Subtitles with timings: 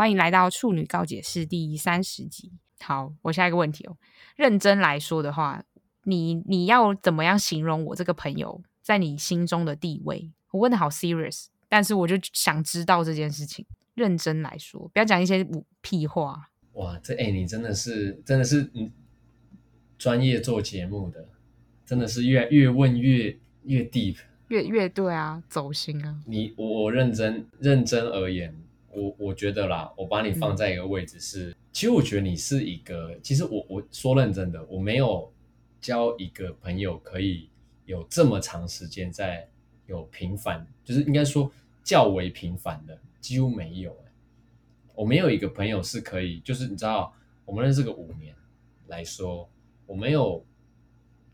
[0.00, 2.50] 欢迎来到处女告解室第三十集。
[2.80, 3.98] 好，我下一个问题哦。
[4.34, 5.62] 认真来说的话，
[6.04, 10.30] 你你要怎么样形容我这个朋友在你心中的地位？
[10.52, 13.66] 我问的好 serious，但是我就想知道这件事情。
[13.92, 15.46] 认真来说，不要讲一些
[15.82, 16.48] 屁话。
[16.72, 18.90] 哇，这哎、欸，你真的是真的是嗯，
[19.98, 21.28] 专业做节目的，
[21.84, 24.16] 真的是越越问越越 deep，
[24.48, 26.22] 越越对啊，走心啊。
[26.24, 28.56] 你我我认真认真而言。
[28.92, 35.32] 我我觉得啦，我把你放在一个位置是，嗯、其实我觉得你是一个，其实我我说认真的，我没有
[35.80, 37.48] 交一个朋友可以
[37.86, 39.48] 有这么长时间在
[39.86, 41.50] 有频繁，就是应该说
[41.82, 43.96] 较为频繁的，几乎没有、欸。
[44.94, 48.34] 我没有一个朋友是可以，就是你知道，我们认识个五年
[48.88, 49.48] 来说，
[49.86, 50.44] 我没有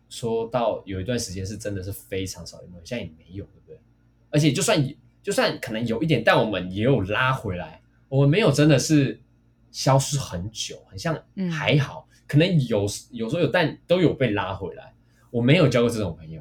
[0.09, 2.84] 说到有一段时间是真的是非常少，有没有？
[2.84, 3.80] 现在也没有，对不对？
[4.30, 4.80] 而且就算
[5.27, 7.83] 就算可能有一点，但我们也有拉回来。
[8.09, 9.21] 我们没有真的是
[9.73, 12.09] 消失很久，很像还好。
[12.12, 14.95] 嗯、可能有有时候有，但都有被拉回来。
[15.33, 16.41] 我没有交过这种朋友，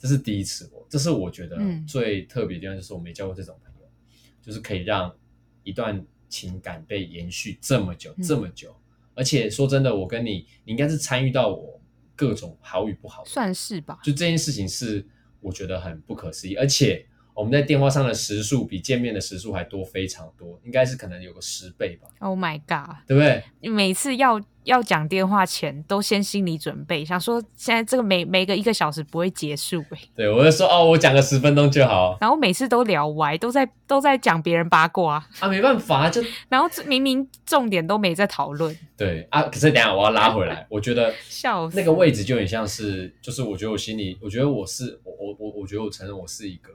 [0.00, 0.68] 这是第一次。
[0.72, 5.14] 我这是我觉得最特别的地方，就是我没交过这种朋友，嗯、就是可以让
[5.62, 8.72] 一段情感被延续这么久，这么久。
[8.72, 11.80] 嗯、而且说真的，我跟你，你应该是参与到我
[12.16, 14.00] 各种好与不好，算是吧。
[14.02, 15.06] 就这件事情是
[15.38, 17.06] 我觉得很不可思议，而且。
[17.34, 22.08] 我们在电话上的时数比见面的时数还多非常多，应该是可能有个十倍吧。
[22.20, 23.42] Oh my god，对不对？
[23.70, 29.82] 每次要要讲电话前，都先心理准备，想说现在这个每每个一个小时不会结束。
[30.14, 32.18] 对，我就说哦，我讲个十分钟就好。
[32.20, 38.76] 然后每次都聊歪，都在都在讲别人八卦啊，没办法，就 然后明明重点都没在讨论。
[38.96, 46.70] 对啊，可是等下我要拉回来，我觉得 笑死，那个位置就很像是，就是我觉得我心里，我觉得我是我我我我觉得我承认我是一个。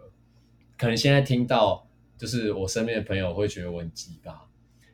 [0.78, 4.44] 可能现在听到，就是我身边的朋友会觉得我很鸡巴，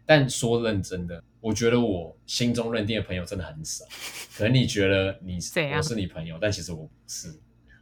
[0.05, 3.83] 但说认真的，我觉得我心中认定的朋友真的很少。
[4.37, 7.27] 可能你觉得你是我是你朋友，但其实我不是，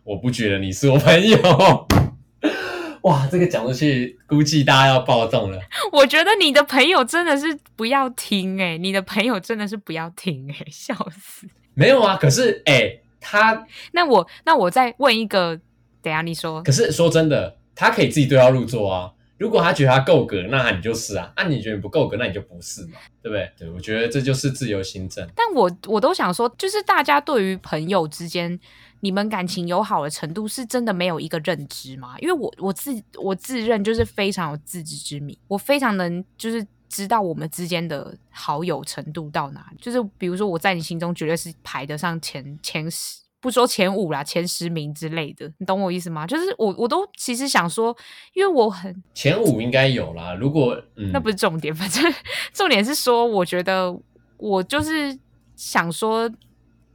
[0.04, 1.38] 我不觉得你是我朋友。
[3.04, 5.60] 哇，这个讲出去，估计大家要暴动了。
[5.92, 11.48] 我觉得你的朋友真的是不要听哎、欸，你的朋友真的是不要听哎、欸， 笑死。
[11.74, 15.60] 没有啊，可是哎、欸，他那我那我再问一个，
[16.02, 16.62] 等下你说。
[16.64, 17.61] 可是说真的。
[17.82, 23.52] 他可以自己对号入座啊，如果他觉得他够格，那你就是啊；那、啊、你觉得你不够格，那你就不是嘛，对不对？
[23.58, 25.28] 对，我觉得这就是自由心证。
[25.36, 28.60] 但我我都想说，就是大家对于朋友之间，
[29.00, 32.14] 你们感情友好的程度，是真的没有一个认知吗？
[32.20, 39.66] 因为我我自我自认就是非常有自知之明，我非常能就是知道我们之间的好友程度到哪。
[39.82, 43.22] 就是比如说，我在你心中绝对是排得上前前十。
[43.42, 46.28] 不说前五啦，前十名之类的，你懂我意思吗？
[46.28, 47.96] 就是我，我都其实想说，
[48.34, 50.36] 因为我很前五应该有啦。
[50.36, 52.14] 如果、嗯、那不是重点，反正
[52.54, 54.00] 重点是说，我觉得
[54.38, 55.18] 我就是
[55.56, 56.30] 想说，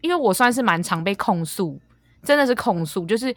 [0.01, 1.81] 因为我算是蛮常被控诉，
[2.23, 3.35] 真的是控诉，就是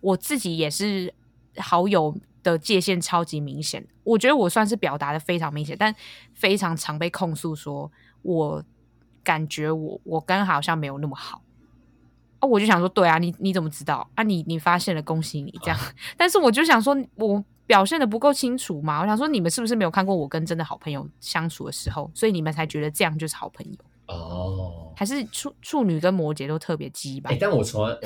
[0.00, 1.12] 我自己也是
[1.56, 3.84] 好友的界限超级明显。
[4.04, 5.92] 我觉得我算是表达的非常明显，但
[6.34, 7.90] 非常常被控诉说，
[8.22, 8.64] 我
[9.24, 11.42] 感觉我我跟好像没有那么好。
[12.40, 14.22] 哦，我就想说，对啊，你你怎么知道啊？
[14.22, 15.78] 你你发现了，恭喜你这样。
[15.78, 19.00] 啊、 但是我就想说，我表现的不够清楚嘛？
[19.00, 23.76] 我想说，你们是不是没有看过我跟真的好朋友相处的时候，所以你们才觉得这样就是好朋友？
[24.06, 27.30] 哦，还是处处女跟摩羯都特别鸡吧？
[27.30, 27.96] 哎，但我从来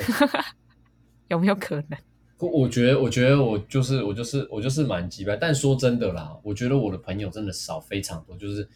[1.29, 1.97] 有没有可能？
[2.39, 5.33] 我觉得，我觉得我就是我就是我就是蛮鸡吧。
[5.39, 8.67] 但说真的啦，我觉得我的朋友真的少非常多，就是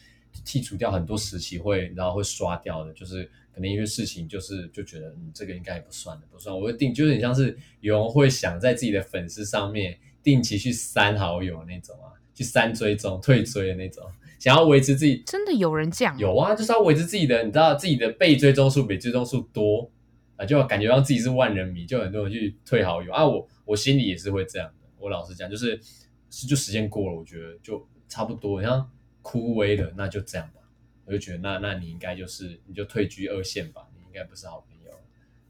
[0.44, 3.30] 剔除掉很多时期会然后会刷掉的，就是。
[3.58, 6.56] 可能因为事情就是就觉得嗯，这个应该也不算了，不算。
[6.56, 14.06] 我会定，就有点像是有人会想在自己的粉丝上面定期去删好友那种啊，去删追踪、退追的那种，
[14.38, 15.24] 想要维持自己。
[15.26, 16.16] 真的有人这样？
[16.20, 19.90] 有啊，就是要维持自己的，你知道自己的被追踪数比追踪数多
[20.36, 23.26] 啊，就感觉让自己是万人迷，就很多人去退好友啊。
[23.26, 24.88] 我我心里也是会这样的。
[25.00, 25.81] 我老实讲，就是
[26.30, 28.88] 是就时间过了，我觉得就差不多，像
[29.28, 30.62] 枯萎了，那就这样吧。
[31.03, 34.91] 我就觉得那那你应该就是你就退居二线吧，你应该不是好朋友，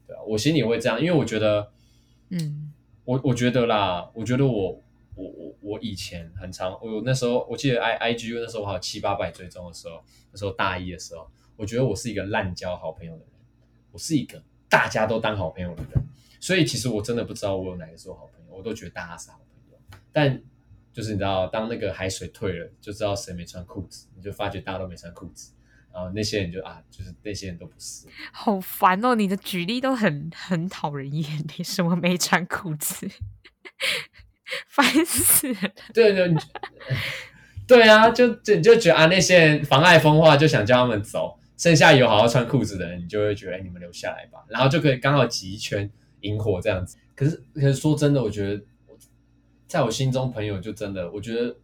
[0.04, 1.70] 对啊，我心里会这样，因为我觉得，
[2.30, 2.72] 嗯，
[3.04, 4.82] 我我觉得啦，我觉得我
[5.14, 10.02] 我我我以前很常，我那时候我记得 I I G 那时候我还有七八百追踪的时候，
[10.32, 13.28] 那时候大一的时候，我觉得我是一个滥交好朋友的人，
[13.92, 16.04] 我是一个大家都当好朋友的人，
[16.40, 20.42] 所以其实我真的不知道我有哪个是我好朋友，我都觉得大家是好朋友，但。
[20.98, 25.52] 就是你知道，当那个海水退了，就知道谁没穿裤子，你就发觉大家都没穿裤子，
[25.94, 28.08] 然后那些人就啊，就是那些人都不是。
[28.32, 29.14] 好烦哦！
[29.14, 33.08] 你的举例都很很讨人厌，你什么没穿裤子，
[34.66, 35.60] 烦死了。
[35.94, 36.34] 对对，
[37.64, 45.88] 对啊，就就你就觉得啊，那些人妨碍风化，就想叫他们走，剩下有好好穿裤子的人，你就会觉得，哎，你们留下来吧，然后就可以刚好挤一圈
[46.22, 46.96] 萤火这样子。
[47.14, 48.60] 可是，可是说真的，我觉得，
[49.68, 51.56] 在我心中，朋友就真的，我觉得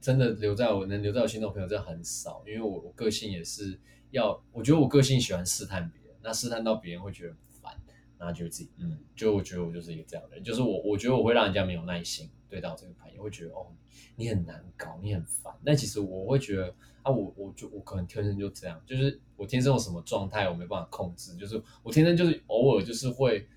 [0.00, 3.78] 真的留在我能留在我心中朋友真的很少，因为我我个性也是
[4.10, 7.72] 要，我觉得我个性喜欢试探别人，那试探到别人会觉得烦。
[8.18, 13.66] 然后觉得自己，嗯，就我觉得我就是一个这样的人，就是我，我觉得我会让人家没有耐心对待我这个朋友，会觉得哦，
[14.14, 15.52] 你很难搞，你很烦。
[15.64, 16.72] 但其实我会觉得
[17.02, 23.48] 啊，我我就我可能天生就这样，就是我天生有什么状态我没办法控制，就是我天生就是偶尔就是会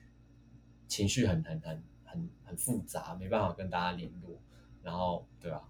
[0.87, 1.83] 情绪很很很
[2.45, 4.39] 很很复杂，没办法跟大家联络。
[4.81, 5.61] 然后对吧？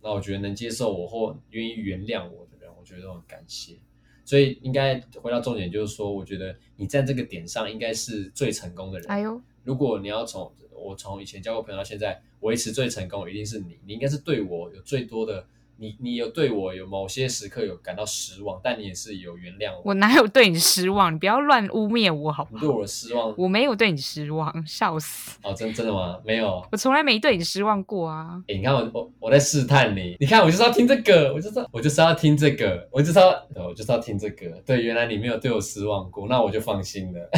[0.00, 3.76] 那我觉得能接受我或愿意原谅我的人，我觉得都很感谢。
[4.24, 9.08] 所以应该回到重点，就是说，我觉得你在这个点上应该是最成功的人。
[9.08, 13.78] 哎呦，如果你要从我从以前交过朋友到现在维持最成功，一定是你。
[13.84, 15.44] 你应该是对我有最多的。
[15.82, 19.82] 你你有对我有某些时刻有感到失望，但你也是有原谅我。
[19.86, 21.12] 我哪有对你失望？
[21.12, 22.60] 你不要乱污蔑我好不好？
[22.62, 25.36] 你对我的失望，我没有对你失望，笑死！
[25.42, 26.20] 哦，真真的吗？
[26.24, 28.40] 没有，我从来没对你失望过啊！
[28.46, 34.50] 哎，你看我我我在试探你，你看我就是要听这个，我就是我就是要听这个，我就是要我就是要听这个。
[34.64, 37.28] 对，原来你没有对我失望过，那我就放心了。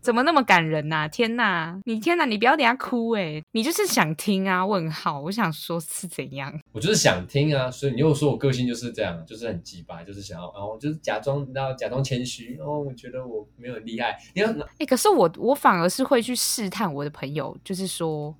[0.00, 1.08] 怎么那么感人呐、啊？
[1.08, 4.64] 天呐，你天呐，你不要等下哭诶，你就是想听啊？
[4.64, 6.58] 问号，我想说是怎样？
[6.72, 14.16] 我就是想听啊，所以你又说我个性就是这样，就是很鸡巴，就是想要，然后就是假装，然后假装谦虚，然后我觉得我没有很厉害。
[14.34, 18.34] 你要哎、欸，可是我我反而是会去试探我的朋友，就是说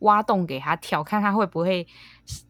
[0.00, 1.86] 挖洞给他跳，看他会不会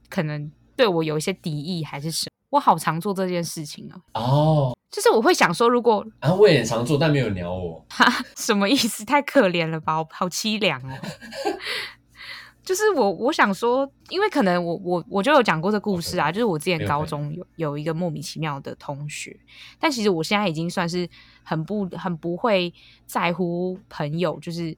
[0.08, 2.35] 可能对我有一些敌意还是什么。
[2.56, 4.20] 我好常做这件事情啊！
[4.20, 9.04] 哦，就是我会想说，如果啊，我也常做，但没有鸟我，哈，什么意思？
[9.04, 10.98] 太可怜了吧，好凄凉哦。
[12.64, 16.32] 就是我，我想说，因为可能我我我就有讲过这故事啊，Okay.
[16.32, 19.38] 就是我之前高中有有一个莫名其妙的同学，
[19.78, 21.08] 但其实我现在已经算是
[21.44, 22.74] 很不很不会
[23.06, 24.76] 在乎朋友，就是。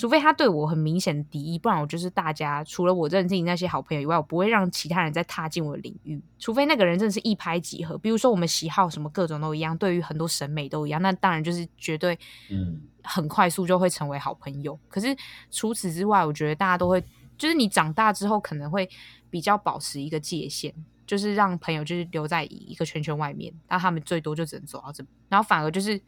[0.00, 6.18] 除非他对我很明显的敌意，不然我就是大家除了我认定那些好朋友以外，我不会让其他人再踏进我的领域。
[6.38, 12.18] 除非那个人真的是一拍即合，比如说我们喜好什么各种都一样，对于很多审美都一样，那当然就是绝对
[12.48, 14.78] 嗯很快速就会成为好朋友。
[14.88, 15.14] 可是
[15.50, 17.04] 除此之外，我觉得大家都会，
[17.36, 18.88] 就是你长大之后可能会
[19.28, 20.74] 比较保持一个界限，
[21.06, 26.00] 就是让朋友就是留在一个圈圈外面，那他们最多就只能走到这，然后反而就是。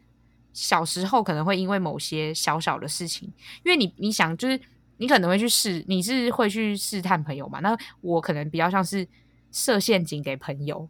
[0.53, 3.33] 小时候可能会因为某些小小的事情，
[3.65, 4.61] 因为你你想就是
[4.99, 7.61] 你可能会去试，你是会去试探朋友嘛？
[7.61, 9.09] 那我可能比较像是
[9.51, 10.89] 设陷阱给朋友，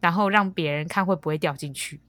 [0.00, 2.00] 然后让别人看会不会掉进去。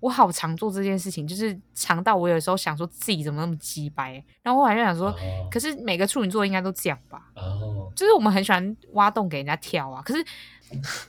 [0.00, 7.30] 我好常做这件事情，就是常到我有时候想说自己怎么那么鸡掰，然后我还在想说，哦、可是每个处女座应该都这样吧？
[7.34, 10.24] 哦，就是我们很喜欢挖洞给人家跳啊，可是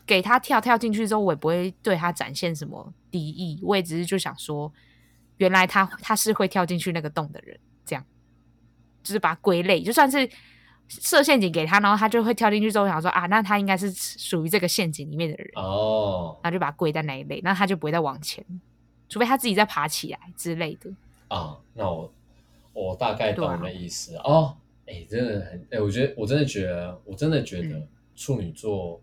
[0.06, 4.72] 给他跳跳进去之后，我也不会对他展现什么敌意，我也只是就想说。
[5.41, 8.05] 原来他他是会跳进去那个洞的人，这样。
[9.03, 10.29] 就是把他归类，就算是
[10.88, 15.51] 设陷阱给他，然后他就会跳进去之后想说啊，那他应该是属于这个陷阱里面的人。
[15.55, 18.45] 哦，然后就把它归在那一类，那他就不会再往前，
[19.09, 20.91] 除非他自己再爬起来之类的。
[21.29, 21.57] 啊。
[21.73, 22.13] 那我
[22.73, 27.81] 我大概懂你的意思、啊、哦，哎、欸，真的很哎、欸，我觉得我真的觉得我真的觉得
[28.15, 29.01] 处女座，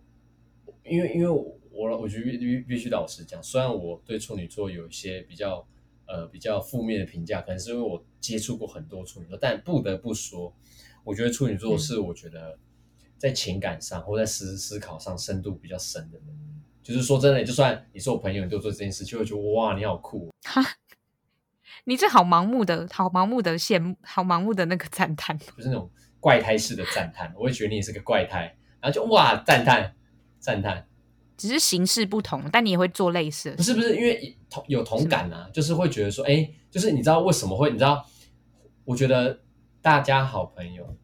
[0.67, 5.66] 嗯、因为因为我我我觉得必须老实讲，虽然我对处女座有一些比较。
[6.09, 10.53] 呃，比较负面的评价，可能是因为我接触过很多处女座，但不得不说，
[11.05, 12.59] 我觉得处女座是我觉得
[13.19, 16.27] 在情感上或在思思考上深度比较深的人。
[16.83, 20.31] 就是说真的，就算你是我朋友，你都做这件事，就会觉得哇，你好酷！
[20.45, 20.62] 哈，
[21.85, 29.95] 你这好盲目的，好盲目的羡慕，好盲目的那个赞叹， 就是那种怪胎式的赞叹，我会觉得你也是个怪胎，然后就哇，赞叹，
[30.38, 30.88] 赞叹。
[31.38, 33.57] 只是形式不同，但你也会做类似的。
[33.57, 37.71] 不是不是，因为同有同感啊，是就是会觉得说，哎，就是你知道为什么会？
[37.71, 38.04] 你知道，
[38.85, 39.38] 我觉得
[39.80, 40.97] 大家好朋友，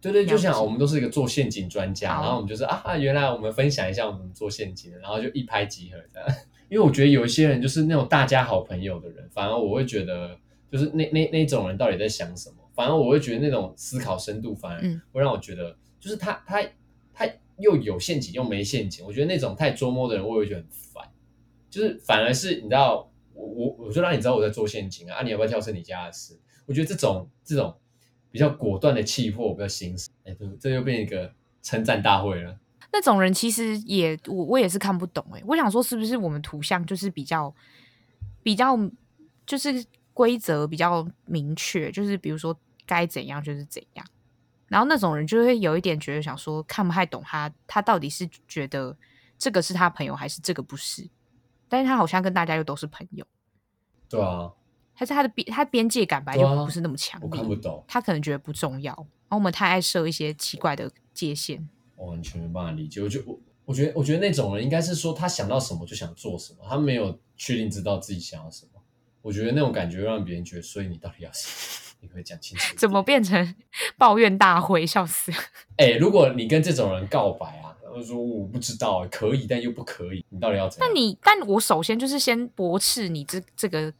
[0.00, 6.26] 对对，就像我们都是一个做陷阱专家，然后我们就是啊，原来我们分享一下我们做陷阱的，然后就一拍即合的。
[6.68, 10.36] 因为我觉得有一些人就是那种大家好朋友的人，反而我会觉得，
[10.68, 12.56] 就是那那那种人到底在想什么？
[12.74, 14.80] 反而我会觉得那种思考深度，反而
[15.12, 16.42] 会让我觉得，就是他。
[16.44, 16.60] 他
[17.58, 21.04] 又有陷阱又没陷阱，我觉得那种太捉摸的人，我会觉得很烦。
[21.70, 26.38] 就是反而是你知道，我我我就让你知道我在做陷阱啊，啊你要不要跳是你家的事。
[26.66, 27.76] 我觉得这种这种
[28.30, 30.08] 比较果断的气魄，比较行使。
[30.24, 31.32] 哎，这这又变一个
[31.62, 32.58] 称赞大会了。
[32.92, 37.54] 那种人其实也我我也是看不懂哎、我想说，是不是我们图像就是比较
[38.42, 38.78] 比较
[39.44, 39.84] 就是
[40.14, 44.06] 规则比较明确，就是比如说该怎样就是怎样。
[44.68, 48.96] 然后那种人就会有一点觉得想说看不太懂他，他到底是觉得
[49.38, 51.08] 这个是他朋友还是这个不是？
[51.68, 53.26] 但是他好像跟大家又都是朋友。
[54.08, 54.52] 对啊，
[54.94, 57.84] 还是他的边他边界感本来就不是那么强烈，我看不懂。
[57.88, 61.68] 他可能觉得不重要，然后我们太爱设一些奇怪的界限。
[61.96, 63.02] 我完全没办法理解。
[63.02, 68.80] 我觉得我我觉得我觉得那种人应该是说他想到什么就想做什么，他没有确定知道自己想要什么。
[69.22, 71.85] 我觉得那种感觉让别人觉得，所以你到底要什么？
[72.06, 72.76] 你可以讲清楚。
[72.76, 73.54] 怎么变成
[73.98, 74.86] 抱怨大会？
[74.86, 75.32] 笑死！
[75.76, 80.88] 哎、欸，如果你跟这种人告白啊，然后说我不知道，可以但又不可以，你到底要怎样？
[80.88, 83.92] 那你，但我首先就是先驳斥你这这个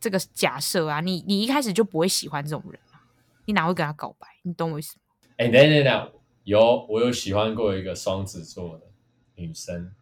[0.00, 2.98] 这个假设啊，你你一开始就不会喜欢这种人啊，
[3.44, 4.26] 你哪会跟他告白？
[4.42, 5.02] 你懂我意思吗？
[5.36, 6.12] 哎、欸，等等等，
[6.44, 8.86] 有我有喜欢过一个双子座的
[9.34, 9.92] 女生，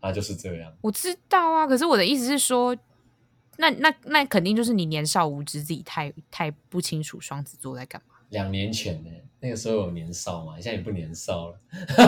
[0.00, 0.72] 她就是这样。
[0.80, 2.76] 我知道啊，可是我的意思是说。
[3.58, 8.14] 那那那肯定就是你年少无知，自己太太不清楚双子座在干嘛。
[8.30, 9.10] 两年前呢，
[9.40, 10.54] 那个时候有年少嘛？
[10.60, 11.60] 现在也不年少了，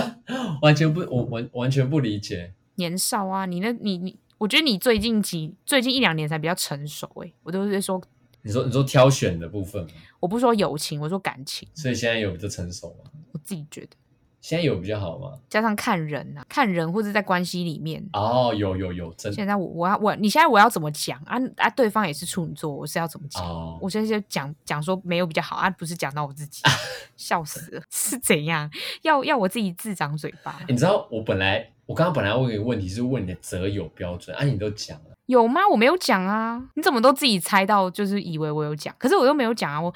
[0.63, 2.53] 完全不，我完完全不理解。
[2.75, 8.03] 年少啊，你那，你你，我觉得你最近几最近一两年才比较成熟诶，我都是说，
[8.43, 9.87] 你说你说挑选的部分？
[10.21, 11.69] 我不是说友情，我说感情。
[11.75, 13.11] 所以现在有比较成熟吗？
[13.33, 13.97] 我自己觉得。
[14.41, 15.33] 现在有比较好吗？
[15.49, 19.37] 加上看人啊，看人或者在关系里面哦，有有有，真的。
[19.37, 21.69] 现在我我要我，你现在我要怎么讲啊啊？
[21.71, 23.43] 对方也是处女座，我是要怎么讲？
[23.45, 26.63] 哦、我现在就讲讲说没有比较好啊，不是讲到我自己，
[27.17, 28.71] 笑死了，是怎样？
[29.03, 30.61] 要要我自己自长嘴巴？
[30.69, 35.63] 你知道我本来我刚刚本来问一个问题是问你的择友标准，啊，你都讲了，有吗？
[35.69, 37.91] 我没有讲啊，你怎么都自己猜到？
[37.91, 39.93] 就是以为我有讲，可是我又没有讲啊，我。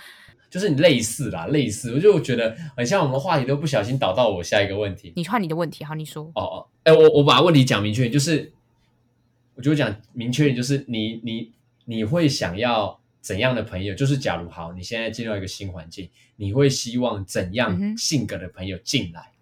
[0.53, 5.11] 就是你类似啦，类似，我就觉得很像我们话题都不小心导到我下一个问题。
[5.17, 6.31] 你换你的问题，好，你说。
[6.35, 8.53] 哦哦，哎、欸，我我把问题讲明确点，就是，
[9.55, 11.53] 我就讲明确点，就是你你
[11.87, 13.95] 你会想要怎样的朋友？
[13.95, 19.23] 就是假如好，你现在进入一个新环境，你会希望怎样性格的朋友进来？
[19.23, 19.41] 嗯、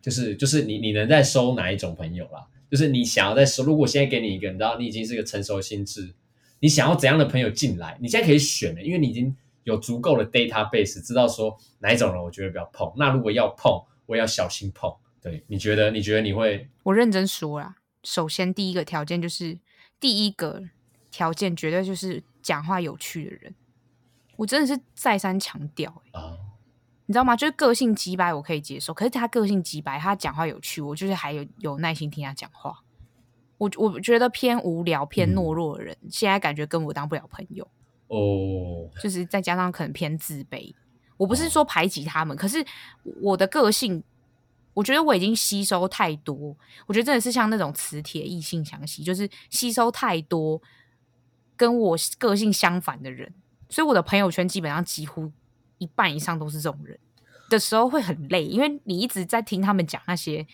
[0.00, 2.46] 就是就是你你能再收哪一种朋友啦？
[2.70, 6.14] 就是你想要再收，如果现在给你一个，你知道你已经是一个成熟心智，
[6.60, 7.98] 你想要怎样的朋友进来？
[8.00, 9.34] 你现在可以选了，因为你已经。
[9.70, 14.92] 有足够的 database 知道说哪一种人我觉得不要碰，那如果要碰，我也要小心碰。
[15.22, 15.90] 对，你觉得？
[15.90, 16.68] 你觉得你会？
[16.82, 19.58] 我认真说啦，首先第一个条件就是
[20.00, 20.62] 第一个
[21.10, 23.54] 条件绝对就是讲话有趣的人。
[24.36, 26.38] 我真的是再三强调、欸，啊，
[27.04, 27.36] 你知道吗？
[27.36, 32.78] 就是个性极白我可以接受，可是他个性极白，他讲话有趣，我就是还有有耐心听他讲话。
[33.58, 37.68] 我我觉得偏无聊、偏懦弱的人，嗯、现在感觉跟我当不了朋友。
[38.10, 39.02] 哦，oh.
[39.02, 40.74] 就是再加上可能偏自卑，
[41.16, 42.40] 我不是说排挤他们，oh.
[42.42, 42.64] 可是
[43.22, 44.02] 我的个性，
[44.74, 50.60] 我觉得我已经吸收太多，我觉得真的是像那种磁铁异性相吸，就是吸收太多
[51.56, 53.32] 跟我个性相反的人，
[53.68, 55.30] 所以我的朋友圈基本上几乎
[55.78, 56.98] 一半以上都是这种人
[57.48, 60.46] 的时候会很累，因为你一直在听他们讲那些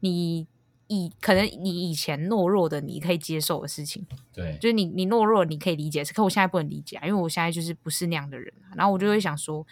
[0.00, 0.46] 你。
[0.92, 9.64] 以可能你以前懦弱的你可以接受的事情，对，就是你你懦弱你可以理解，可我现在不能理解啊，因为我现在就是不是那样的人啊，然后我就会想说，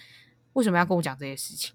[0.53, 1.75] 为什么要跟我讲这些事情？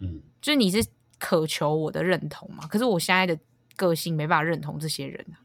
[0.00, 0.84] 嗯，就是你是
[1.20, 3.38] 渴求我的认同嘛，可是我现在的
[3.76, 5.38] 个性没办法认同这些人啊。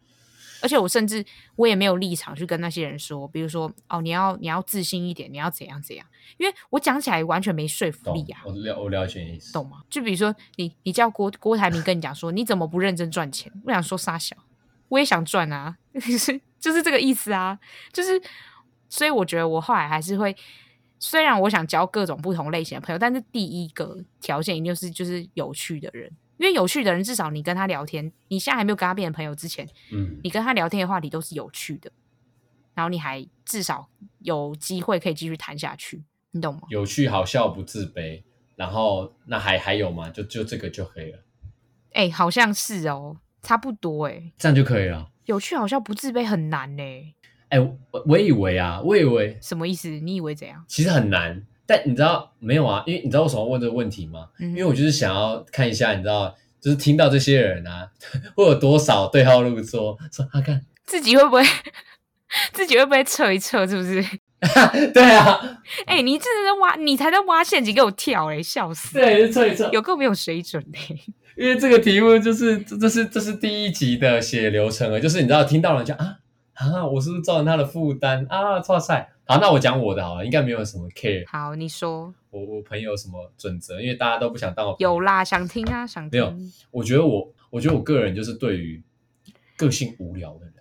[0.61, 1.23] 而且我甚至
[1.55, 6.05] 我也没有立场去跟那些人说，比如说哦，你要你要自信一点，你要怎样怎样，
[6.37, 8.41] 因为我讲起来完全没说服力啊。
[8.45, 9.83] 我了我了解意思，懂吗？
[9.89, 13.51] 就比如说你你叫郭郭台铭跟你讲说，你怎么不认真赚钱？
[13.65, 14.35] 我想说傻小，
[14.89, 17.59] 我也想赚啊， 就是就是这个意思啊，
[17.93, 18.21] 就是
[18.89, 20.35] 所以我觉得我后来还是会，
[20.99, 26.11] 虽然我想交各种不同类型的朋友，但是第一个条件一定是就是有趣的人。
[26.37, 31.91] 因为有趣的人，至少你跟他聊天，你现在还没有跟他变成朋友之前，嗯，你跟他聊天的话题都是有趣的，
[32.75, 33.89] 然后你还至少
[34.19, 36.61] 有机会可以继续谈下去，你懂吗？
[36.69, 38.23] 有趣、好笑、不自卑，
[38.55, 40.09] 然后那还还有吗？
[40.09, 41.19] 就就这个就可以了。
[41.93, 45.09] 哎、欸，好像是哦，差不多哎，这样就可以了。
[45.25, 46.83] 有趣、好笑、不自卑很难呢。
[47.49, 47.57] 哎、
[48.05, 49.89] 我以为啊，我以为什么意思？
[49.89, 50.63] 你以为怎样？
[50.67, 51.45] 其实很难。
[51.67, 52.81] 但你知道没有啊？
[52.87, 54.29] 因为你知道为什么问这个问题吗？
[54.39, 57.89] 嗯、因为我就是想要看一下，你知道，就是听到这些人啊，
[58.35, 61.43] 会有多少对号入座，说他、啊、看自己会不会
[62.53, 64.03] 自己会不会测一测，是不是？
[64.93, 65.39] 对啊，
[65.87, 68.93] 哎、欸，你这是在挖，你才在挖陷阱给我跳哎，笑死！
[68.93, 70.79] 对，测一测，有够没有水准嘞。
[71.35, 76.17] 因为这个题目就是，这是这是第一集的写流程啊，就是你知道，听到人讲啊
[76.57, 78.59] 啊，我是不是造成他的负担啊？
[78.59, 79.09] 错菜。
[79.25, 81.23] 好，那我讲我的好了，应该没有什么 care。
[81.27, 82.13] 好，你说。
[82.31, 83.79] 我我朋友什么准则？
[83.79, 84.93] 因为大家都不想当我朋友。
[84.93, 86.11] 有啦，想听啊，想听。
[86.11, 86.33] 没有，
[86.71, 88.81] 我觉得我，我觉得我个人就是对于
[89.55, 90.53] 个性无聊的人，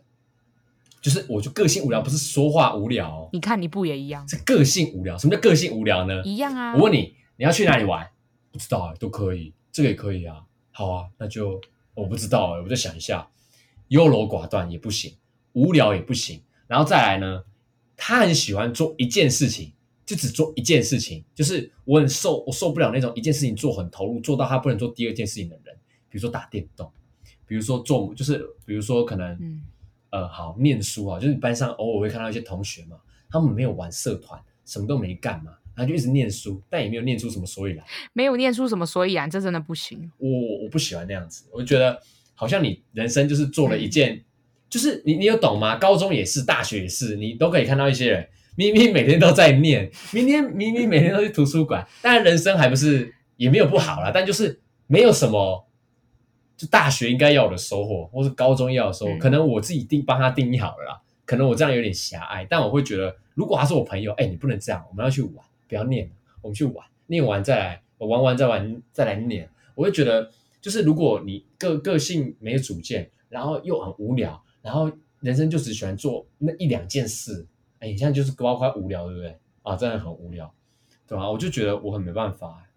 [1.01, 3.31] 就是我就个性无聊，不是说话无聊。
[3.33, 4.29] 你看你不也一样？
[4.29, 5.17] 是个性无聊。
[5.17, 6.23] 什么叫个性无聊呢？
[6.25, 6.75] 一样啊。
[6.75, 8.07] 我问你，你要去哪里玩？
[8.53, 10.43] 不知道啊，都可以，这个也可以啊。
[10.73, 11.61] 好啊，那就
[11.95, 13.29] 我不知道哎，我再想一下。
[13.89, 15.17] 优柔寡断也不行，
[15.57, 16.41] 无聊也不行。
[16.69, 17.43] 然后再来呢，
[17.97, 19.73] 他很喜欢做一件事情，
[20.05, 25.75] 就只做一件事情，就是我很受我受不了那种一件事情做很投入，做到他不能做第二件事情的人。
[26.11, 26.93] 比如说打电动，
[27.47, 29.63] 比如说做，就是比如说可能，嗯、
[30.11, 32.99] 呃，好念书啊，就是班上偶尔会看到一些同学嘛，
[33.31, 40.11] 他们没有玩社团，什么都没干嘛，然后就一直念书，但也没有念出什么所以然，没有念出什么所以然，这真的不行。
[40.19, 40.29] 我
[40.65, 42.01] 我不喜欢那样子，我就觉得。
[42.39, 44.25] 好像你人生就是做了一件，嗯、
[44.69, 45.77] 就是你你有懂吗？
[45.77, 48.29] 高中也是，大学也是，你都可以看到一些人。
[48.57, 55.67] 明明每天都在念，明天明明每天都去图书馆，但人生还不是也没有不好啦，但就是没有什么，
[56.57, 70.31] 就大学应该要有的收获，或是高中要有的收获，嗯、可能我自己定帮他定义好了啦，可能我这样有点狭隘，但我会觉得，如果他是我朋友，哎、欸，你不能这样，我们要去玩，不要念，我们去玩，念完再来，我玩完再玩再来念，我会觉得。
[70.59, 77.47] 就是如果你个个性没有主见，然后又很无聊，然后人生就只喜欢做那一两件事，
[77.79, 79.39] 哎，你现在就是包括无聊，对不对？
[79.63, 80.53] 啊，真的很无聊，
[81.07, 81.31] 对吧？
[81.31, 82.69] 我就觉得我很没办法，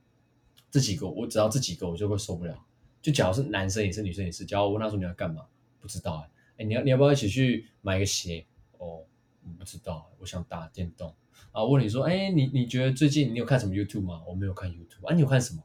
[0.69, 2.55] 这几个我只要这几个我就会受不了。
[3.01, 5.48] 就假如是男生也是女生也是，假如我问他说你要干嘛，
[5.81, 8.46] 不知道哎，哎，你要你要不要一起去买个鞋？
[8.77, 9.03] 哦，
[9.43, 11.12] 我不知道，我想打电动。
[11.51, 14.22] 啊，问你说，哎，你你觉得最近你有看什么 YouTube 吗？
[14.27, 15.08] 我没有看 YouTube。
[15.08, 15.63] 啊，你有看什么？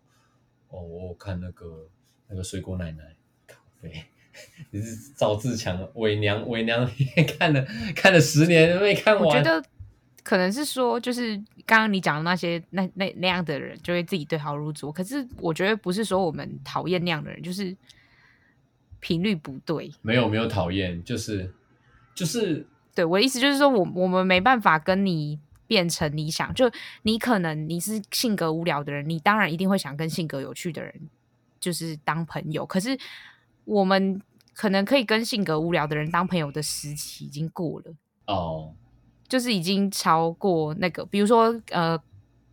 [0.69, 1.87] 哦，我看那个。
[2.27, 3.15] 那个水果奶奶，
[3.47, 4.03] 咖啡，
[4.71, 6.89] 你是赵自强伪娘伪娘
[7.39, 7.65] 看了
[7.95, 9.25] 看了十年都没看完。
[9.25, 9.65] 我觉得
[10.23, 11.37] 可能是说，就是
[11.67, 14.91] 刚刚你讲的那些那那那样的人，就会自己对号入座。
[14.91, 17.77] 可是我觉得不是说我们讨厌那样的人，就是
[19.01, 19.93] 频率不对。
[20.03, 21.53] 没有没有讨厌，就是
[22.15, 26.71] 就是对我的意思就是说我我们没办法跟你变成理想，就
[27.03, 30.93] 你可能你是性格无聊的人，你当然一定会想跟性格有趣的人。
[31.61, 32.95] 就是当朋友，可是
[33.65, 34.21] 我们
[34.55, 37.95] 可能可以跟性格无聊的人当朋友的时期已经过了
[38.27, 38.69] 哦，oh.
[39.29, 41.99] 就是已经超过那个，比如说呃，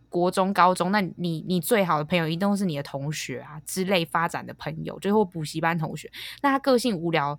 [0.08, 6.10] 国中、高中，那你你最好的朋友一定都是你的同学啊之类发展的朋友，就是或补习班同学。
[6.42, 7.38] 那他个性无聊，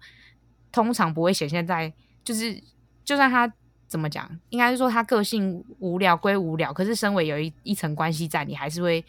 [0.72, 1.94] 通常不会显现在，
[2.24, 2.62] 就是
[3.04, 3.52] 就算他
[3.88, 9.04] 怎么讲，应该是说他个性无聊归无聊，可是身为有一一层关系在，你还是会。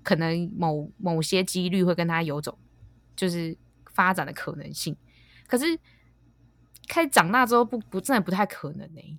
[0.00, 2.56] 可能某某些几率会跟他有种
[3.14, 3.54] 就是
[3.98, 4.96] 发展的可能性，
[5.48, 5.76] 可是
[6.86, 9.18] 开始长大之后不不真的不太可能呢、欸，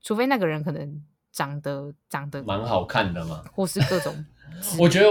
[0.00, 4.24] 除非那个人可能长得长得蛮好看的嘛，或是各种，
[4.80, 5.10] 我觉得，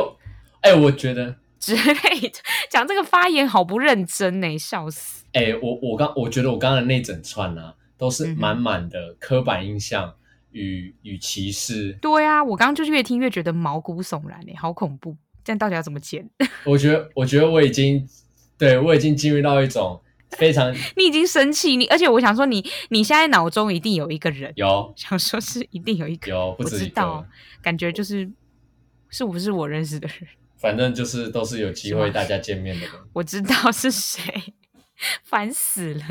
[0.62, 2.34] 哎、欸，我觉得 之类的
[2.72, 5.24] 讲这个发言好不认真呢、欸，笑死！
[5.34, 10.10] 哎、欸，我我刚我觉得我刚才那整串啊，都是满满的刻板印象。
[10.10, 10.14] 嗯
[10.54, 15.16] 与与歧视，对啊，我刚刚就是越听越觉得毛骨悚然哎，好恐怖！
[15.46, 16.30] 这样到底要怎么剪？
[16.68, 18.06] 我觉得，我觉得我已经，
[18.62, 20.00] 对，我已经进入到一种
[20.38, 22.58] 非常， 你已经生气，你而且我想说你，
[22.90, 27.26] 你你现在脑中一定有一个人，有想说是一定有一个，有不知道，
[27.64, 28.30] 感觉就是
[29.10, 30.30] 是不是我认识的人？
[30.62, 34.54] 反正就是都是有机会大家见面的人， 我知道是谁，
[35.24, 36.04] 烦死了！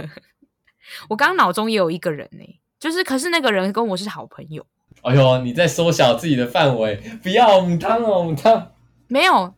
[1.09, 2.45] 我刚刚脑中也有一个人呢。
[2.81, 4.67] 就是，可是那个人跟我是好朋友。
[5.03, 8.73] 哎呦，你在缩小自己的范围，不要母汤哦，母汤。
[9.07, 9.55] 没有，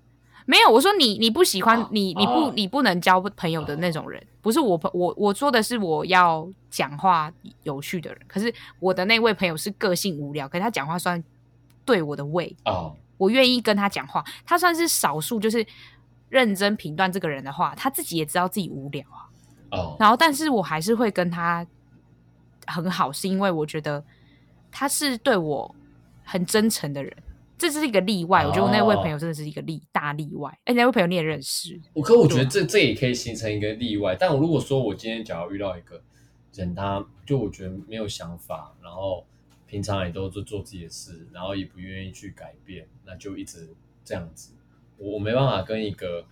[0.47, 0.71] 没有。
[0.71, 8.21] 我说你，你不喜欢、啊、你，你不，你不能交朋友的那种人，啊、不是我朋我我说的是我要讲话有趣的人。
[8.27, 11.23] 可是我的那位朋友是个性无聊，可是他讲话算
[11.85, 14.25] 对我的胃哦，我愿意跟他讲话。
[14.45, 15.67] 他算是少数，就是
[16.29, 19.29] 认真评断这个人的话，他自己也知道自己无聊啊。
[19.71, 21.67] 哦，然后但是我还是会跟他。
[22.65, 24.03] 很好，是因为我觉得
[24.71, 25.75] 他是对我
[26.23, 27.13] 很真诚的人，
[27.71, 28.43] 这是一个例外。
[28.43, 30.57] 哦、我觉得我那位朋友真的是一个例大例外。
[30.65, 31.81] 哎，那位朋友你也认识？
[31.93, 34.17] 我可我觉得这这也可以形成一个例外。
[34.19, 36.03] 但我如果说我今天假如遇到一个
[36.55, 39.25] 人，他就我觉得没有想法，然后
[39.67, 43.69] 平常也都做做自己的事，然后也不愿意去改变，那就一直
[44.05, 44.53] 这样子。
[44.99, 46.25] 我我没办法跟一个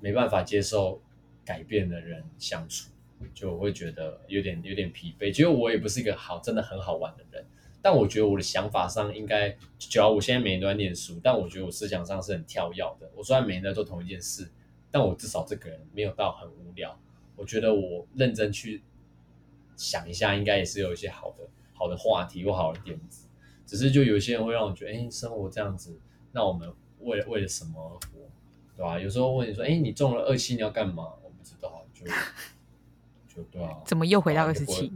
[0.00, 1.00] 没办法接受
[1.44, 2.90] 改变的人相处。
[3.32, 5.32] 就我会觉得有点有点疲惫。
[5.32, 7.42] 其实我也不是一个好真的很好玩的人，
[7.82, 13.10] 但我觉得我的想法上应该，只要我现在每天都在念书，但我觉得我思想上是很跳跃的。
[13.14, 14.50] 我虽然每天在做同一件事，
[14.90, 16.98] 但我至少这个人没有到很无聊。
[17.36, 18.82] 我觉得我认真去
[19.76, 23.26] 想一下，应该也是有一些好的好的话题或好的点子。
[23.66, 25.98] 只是就有些人会让我觉得，哎，生活这样子，
[26.32, 28.28] 那我们为了为了什么而活，
[28.76, 28.98] 对吧？
[28.98, 31.04] 有时候问你说，哎，你中了二期你要干嘛？
[31.22, 32.04] 我不知道，就。
[33.52, 34.90] 对啊，怎么又回到二十七？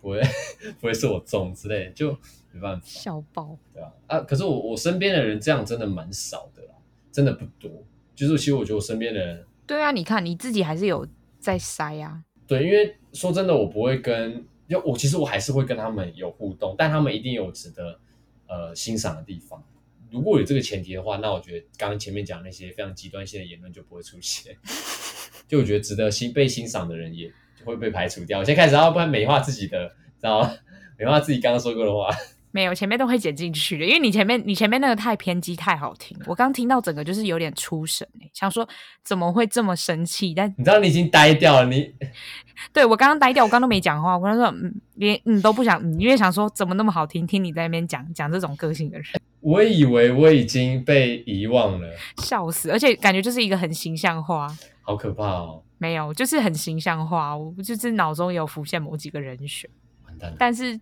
[0.00, 0.20] 不会
[0.80, 2.10] 不会是我中之类的，就
[2.52, 2.82] 没办法。
[2.84, 4.20] 笑爆，对啊啊！
[4.20, 6.74] 可是我我身边的人这样真的蛮少的啦，
[7.12, 7.70] 真的不多。
[8.14, 11.06] 就是其实我觉得我身边的人，对啊，你看你自己还是有
[11.38, 12.22] 在筛啊。
[12.46, 17.98] 对，因为说真的，我不会跟，就我其实我还是会跟他们有互动，但他们一定有值得
[18.46, 19.62] 呃欣赏的地方。
[20.10, 24.56] 如果有这个前提的话，那我觉得刚刚前面讲那些非常极端性的言论就不会出现。
[25.46, 28.38] 就我觉得值得欣被欣赏的人也就会被排除掉。
[28.38, 30.50] 我现在开始要不然美化自己的，知道吗？
[30.98, 32.08] 美化自己刚刚说过的话。
[32.52, 36.18] 没有，前面都会剪进去的，因为你前面你前面那个太偏激，太好听。
[36.26, 38.68] 我刚听到整个就是有点出神，想说
[39.04, 40.34] 怎么会这么生气？
[40.34, 41.94] 但你知道你已经呆掉了，你
[42.74, 44.18] 对我刚刚呆掉，我刚刚都没讲话。
[44.18, 49.06] 我刚刚说嗯，连嗯都不想，嗯，因为想说怎么那么好听，听你在那边讲讲这种个性的人。
[49.40, 52.68] 我以为我已经被遗忘了，笑死！
[52.72, 54.48] 而且感觉就是一个很形象化，
[54.82, 55.62] 好可怕哦。
[55.80, 59.68] 没有，就是很形象化，我就是脑中有浮现某几个人选，
[60.06, 60.32] 完蛋。
[60.38, 60.80] 但是。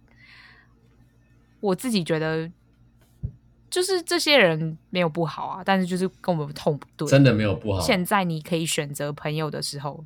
[1.60, 2.48] 我自己觉得，
[3.68, 7.80] 就是这些人没有不好啊，但是就是跟我们痛不对，真的没有不好。
[7.80, 10.04] 现在你可以选择朋友的时候，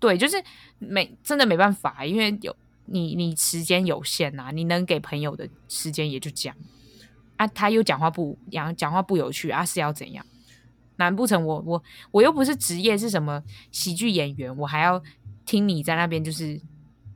[0.00, 0.42] 对，就是
[0.80, 6.56] 没真的没办法，因为有你，你时间有限呐、啊，你能给朋友的时间也就这样
[7.36, 7.46] 啊。
[7.46, 10.26] 他又讲话不讲，讲话不有趣啊，是要怎样？
[11.00, 11.82] 难不成我我
[12.12, 15.02] 我又不是职业是什么喜剧演员，我还要
[15.44, 16.60] 听你在那边就是，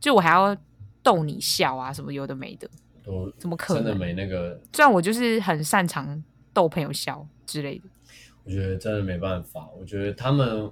[0.01, 0.57] 就我还要
[1.03, 2.69] 逗你笑啊，什么有的没的。
[3.05, 3.85] 都怎么可能？
[3.85, 4.59] 真的没那个。
[4.73, 7.85] 虽然我就是很擅长逗朋友笑之类的，
[8.45, 9.69] 我觉得真的没办法。
[9.79, 10.71] 我觉得他们，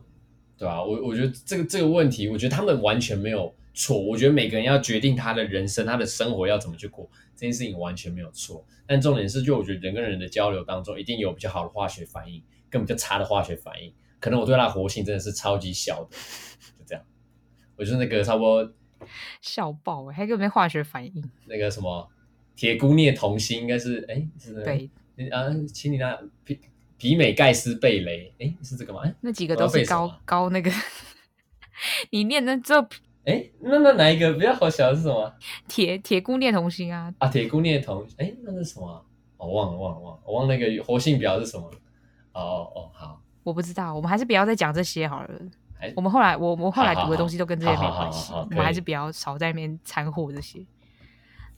[0.56, 0.82] 对吧？
[0.82, 4.00] 我我觉得这个这个问题，我觉得他们完全没有错。
[4.00, 8.64] 我觉得每个人要决定他的人生，他的生活要怎么去过，这件事情完全没有错。
[8.86, 13.94] 但重点是，就我觉得人跟人的交流当中，一定有比较好的化学反应，跟比较差的化学反应。
[14.18, 16.16] 可能我对它的活性真的是超级小的，
[16.78, 17.04] 就这样。
[17.76, 18.72] 我就是那个差不多
[19.40, 21.30] 笑爆，还有没有化学反应？
[21.46, 22.08] 那个什么？
[22.54, 24.90] 铁姑镍铜锌应该是哎，是的对
[25.30, 26.60] 啊，请你那皮
[26.98, 29.00] 皮美盖斯贝雷哎，是这个吗？
[29.04, 30.70] 哎，那几个都是高高那个，
[32.10, 32.78] 你念的这
[33.24, 35.34] 哎，那那哪一个比较好笑的是什么？
[35.66, 39.02] 铁铁钴镍铜锌啊啊，铁钴镍铜哎，那是什么、啊？
[39.38, 41.68] 我忘了忘了忘了，我忘了那个活性表是什么？
[42.32, 45.30] 哦哦好，我不知道，我们还是不要再讲这些好了。
[45.96, 50.64] 我们后来我我后来读的东西都跟这些没关系，我们还是比较少在那边掺和这些。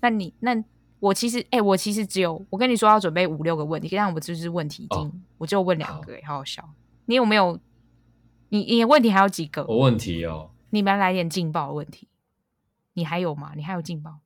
[0.01, 0.63] 那你那。
[1.01, 6.67] 我其实，哎、欸，我其实只有我跟你说要准备五六个问题，这样我就是问题已经，哦、我就问两个，哎，好好笑。
[7.05, 7.61] 你有没有？
[8.49, 9.67] 你你的问题还有几个？
[9.67, 10.53] 我问题哦。
[10.71, 12.09] 你们来点劲爆的问题。
[12.95, 13.53] 你还有吗？
[13.55, 14.21] 你还有劲爆？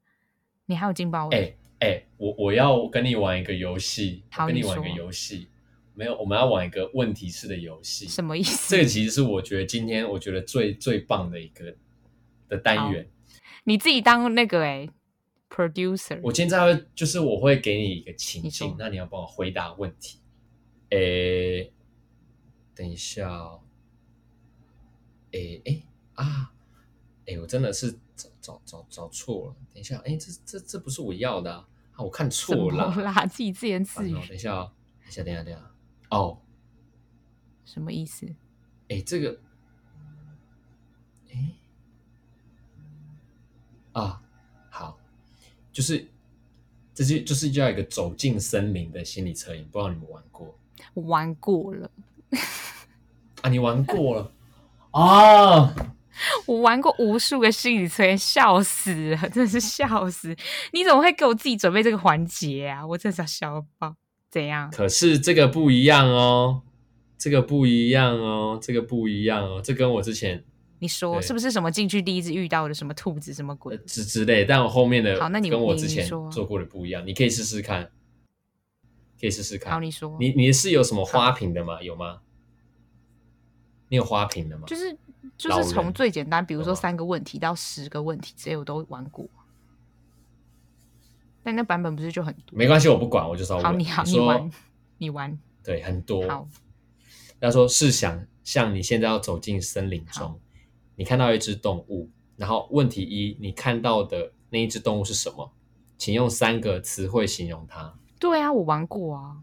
[0.66, 1.30] 你还有劲爆？
[1.30, 5.48] 哎哎、我我要跟你玩一个游戏，好跟你玩一个游戏。
[5.98, 8.06] 没有，我们要玩一个问题式的游戏。
[8.06, 8.70] 什么意思？
[8.76, 11.74] 这个其实是我觉得今天我觉得最最棒的一个
[12.48, 13.08] 的单元。
[13.64, 14.90] 你自己当那个哎、欸。
[15.50, 20.18] Producer，我现在会就是我会给你一个情境，你那你要帮我回答问题。
[20.90, 21.72] 诶，
[22.74, 23.62] 等一下哦，
[25.32, 25.82] 诶诶
[26.14, 26.52] 啊，
[27.24, 29.56] 诶，我真的是找找找找错了。
[29.72, 34.12] 等一下，诶，这这这不是我要的啊，啊我看错了啦，自己自言自语。
[34.12, 34.70] 等一下哦，
[35.02, 35.70] 等一下，等一下，等一下，
[36.10, 36.40] 哦，
[37.64, 38.26] 什么意思？
[38.88, 39.38] 诶，这个，
[41.28, 41.54] 诶，
[43.92, 44.22] 啊。
[44.70, 44.98] 好
[45.72, 46.06] 就是，
[46.94, 50.58] 这就就是叫一个走进森林的心理测验，不知道你们玩过？
[50.94, 51.90] 我玩过了。
[53.42, 54.32] 啊，你玩过了
[54.92, 55.74] 啊？
[56.46, 60.34] 我玩过无数个心理测验，笑死了，真的是笑死！
[60.72, 62.84] 你怎么会给我自己准备这个环节啊？
[62.86, 63.94] 我真是要笑爆！
[64.30, 64.70] 怎样？
[64.70, 66.62] 可是这个不一样哦，
[67.16, 70.44] 这个不一样哦，这个不一样哦，这跟我之前。
[70.80, 74.44] 你说是不是什么进去第一次遇到的什么兔子什么鬼之之类？
[74.44, 77.90] 但我后面的好，那你跟我之前做过的不一样，你可以试试看，
[79.20, 79.72] 可以试试看。
[79.72, 81.82] 好，你说，你你是有什么花瓶的吗？
[81.82, 82.20] 有吗？
[83.88, 84.64] 你有花瓶的吗？
[84.68, 84.96] 就是
[85.36, 89.28] 就是从最简单，比如说三个问题到十个问题，这些我都玩过。
[91.48, 92.58] 但那版本不是就很多？
[92.58, 93.58] 没关系，我不管，我就说。
[93.58, 94.50] 好，你好，你玩，
[94.98, 96.28] 你玩，对，很多。
[96.28, 96.46] 好，
[97.40, 100.38] 他说试想像你现在要走进森林中。
[100.94, 105.50] 你看到一只动物，然后问题一，你看到的那一只动物是什么？
[105.96, 107.94] 请用三个词汇形容它。
[108.20, 109.38] 对啊，我玩过啊，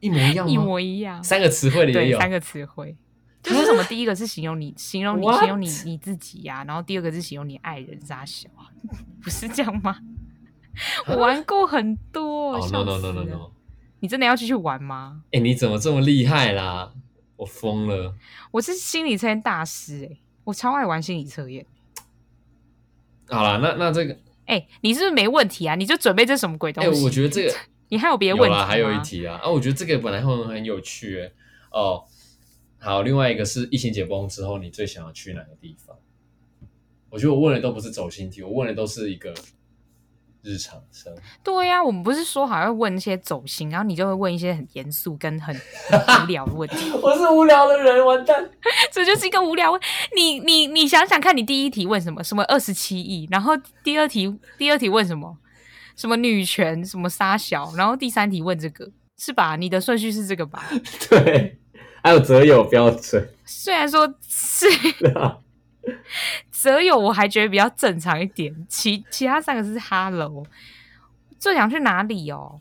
[0.00, 0.50] 一模一样 吗？
[0.50, 1.22] 一模一样。
[1.22, 2.96] 三个词汇里也有三个词汇，
[3.50, 3.82] 就是什么？
[3.84, 6.64] 第一个是形容你，形容你， 形容你你自己呀、啊。
[6.64, 8.70] 然后第二个是形容你爱人傻小啊，
[9.22, 9.98] 不是这样吗？
[11.06, 12.54] 我 玩过很多。
[12.54, 13.50] Oh, no no no no no！
[14.00, 15.22] 你真的要继续玩吗？
[15.32, 16.92] 哎，你怎么这么厉害啦？
[17.36, 18.14] 我疯了！
[18.52, 21.66] 我是心理测验大师哎、欸，我超爱玩心理测验。
[23.28, 24.12] 好了，那那这个，
[24.46, 25.74] 哎、欸，你是不是没问题啊？
[25.74, 26.90] 你就准备这什么鬼东西？
[26.90, 27.54] 哎、欸，我觉得这个
[27.88, 28.64] 你还有别的问题吗？
[28.64, 31.32] 还有一题啊啊，我觉得这个本来会很有趣哎
[31.72, 32.04] 哦。
[32.82, 35.96] 好，另外一个是疫情解封之后，你最想要去哪个地方？
[37.10, 39.32] 我觉得我问的都不是走心题，我问的都是一个。
[40.44, 45.54] 日常生活对呀、啊，我们不是说好要问一些走心，然后你就会问一些很严肃跟很，
[45.86, 46.90] 很无聊的问题。
[47.00, 48.50] 我是无聊的人，完蛋，
[48.90, 49.80] 这就是一个无聊问。
[50.16, 52.24] 你你你想想看，你第一题问什么？
[52.24, 53.28] 什么二十七亿？
[53.30, 53.52] 然后
[53.84, 55.38] 第二题第二题问什么？
[55.94, 56.84] 什么女权？
[56.84, 57.72] 什么杀小？
[57.76, 59.54] 然后第三题问这个是吧？
[59.54, 60.64] 你的顺序是这个吧？
[61.08, 61.60] 对，
[62.02, 63.28] 还有择友标准。
[63.44, 64.66] 虽然说是。
[66.50, 70.46] 择友我还觉得比较正常一点，其其他三个是 Hello，
[71.36, 72.60] 最想去哪里哦？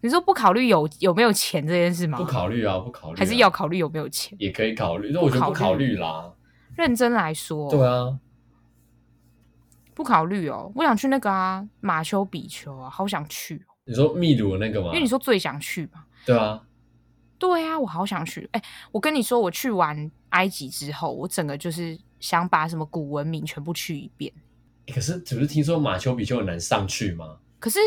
[0.00, 2.16] 你说不考虑有有没有钱这件事吗？
[2.16, 4.34] 不考虑啊，不考虑、啊，还是要考虑有没有钱？
[4.40, 6.32] 也可以考虑，那我就不考虑啦。
[6.74, 8.18] 认真来说，对啊，
[9.94, 10.72] 不考虑哦。
[10.74, 13.56] 我想去那个啊，马丘比丘啊，好想去。
[13.56, 14.86] 哦你说秘鲁的那个吗？
[14.88, 16.04] 因为你说最想去嘛。
[16.24, 16.62] 对啊，
[17.38, 18.48] 对啊，我好想去。
[18.52, 21.98] 哎、欸，我跟你说，我去完埃及之后，我整个就是。
[22.18, 24.32] 想把什么古文明全部去一遍，
[24.86, 27.36] 欸、可是只是听说马丘比丘很难上去吗？
[27.60, 27.78] 可是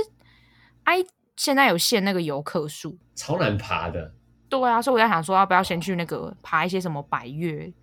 [0.84, 1.04] 哎，
[1.36, 4.14] 现在有限那个游客数，超难爬的。
[4.48, 7.74] 对啊，所以我在想说，要不要先去那个爬一些什么百岳，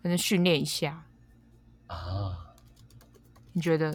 [0.00, 1.04] 可能训练一下
[1.88, 2.54] 啊？
[3.52, 3.90] 你觉得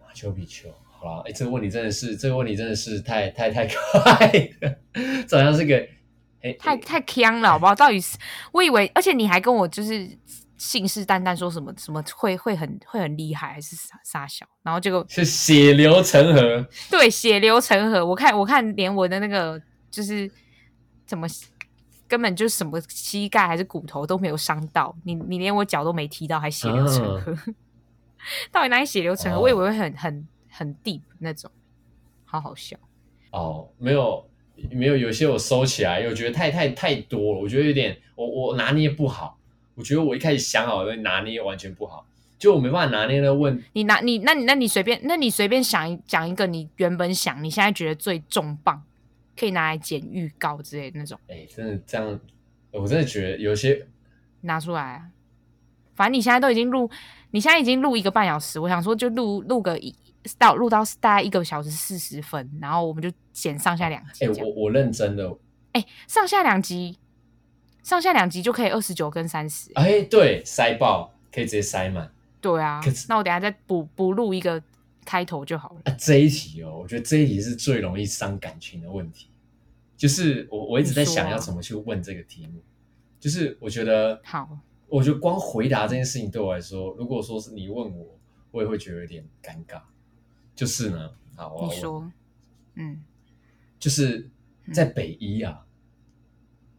[0.00, 1.22] 马丘比丘好了？
[1.22, 4.78] 哎、欸，这个问题真的是，这个问题真的是太太太 快了，
[5.28, 5.88] 这好像是个哎、
[6.42, 7.74] 欸，太太锵了，好不好？
[7.74, 8.16] 到底是
[8.52, 10.08] 我以为，而且你还跟我就是。
[10.60, 16.66] 信誓旦旦说什么什么会会很会很厉害还是傻傻小，然后结果是血流成河。
[16.90, 18.04] 对，血流成河。
[18.04, 20.28] 我看我看连我的那个就是
[21.06, 21.28] 怎么
[22.08, 27.22] 根本就什么膝盖还是骨头都没有伤到，你你连我脚都没踢到，还血流成河。
[27.26, 27.54] 嗯、
[28.50, 29.38] 到底哪里血流成河？
[29.38, 31.48] 哦、我以为会很很很 deep 那种，
[32.24, 32.76] 好好笑。
[33.30, 34.28] 哦，没有
[34.70, 39.38] 没有，有些我收起来，因为我觉得太太太多了，我觉得有点我我拿捏不好。
[39.74, 42.04] 我觉得我一开始想好的拿捏完全不好，
[42.36, 48.82] 就我没办法拿捏的问你拿你那你那你随便那你随便想一讲一个你原本想你现在觉得最重磅
[49.38, 51.16] 可以拿来剪预告之类的那种。
[51.28, 52.20] 哎、欸，真的这样，
[52.72, 53.86] 我真的觉得有些
[54.40, 55.02] 拿出来啊。
[55.94, 56.90] 反正你现在都已经录，
[57.30, 59.94] 你现在已经录一个半小时，我想说就录录个一
[60.38, 64.24] 到录到大概一个小时四十分，然后我们就剪上下两集。
[64.24, 65.28] 哎、欸，我我认真的。
[65.72, 66.98] 哎、欸，上下两集。
[67.84, 72.12] 上下两集就可以二十九跟三十，哎，对，塞爆可以直接塞满。
[72.38, 74.62] 对啊，可是那我等下再补补录一个
[75.06, 75.80] 开头就好了。
[75.84, 79.30] 啊，这一题哦，我觉得这一题是最容易伤感情的问题。
[79.96, 82.60] 就是我我一直在想要怎么去问这个题目，
[83.18, 84.46] 就是我觉得好，
[84.88, 88.06] 我觉得光回答这件事情对我来说，如果说是你问我，
[88.50, 89.80] 我也会觉得有点尴尬。
[90.58, 92.10] 就是呢，好，你说，
[92.74, 93.00] 嗯，
[93.78, 94.28] 就是
[94.72, 95.64] 在北一啊，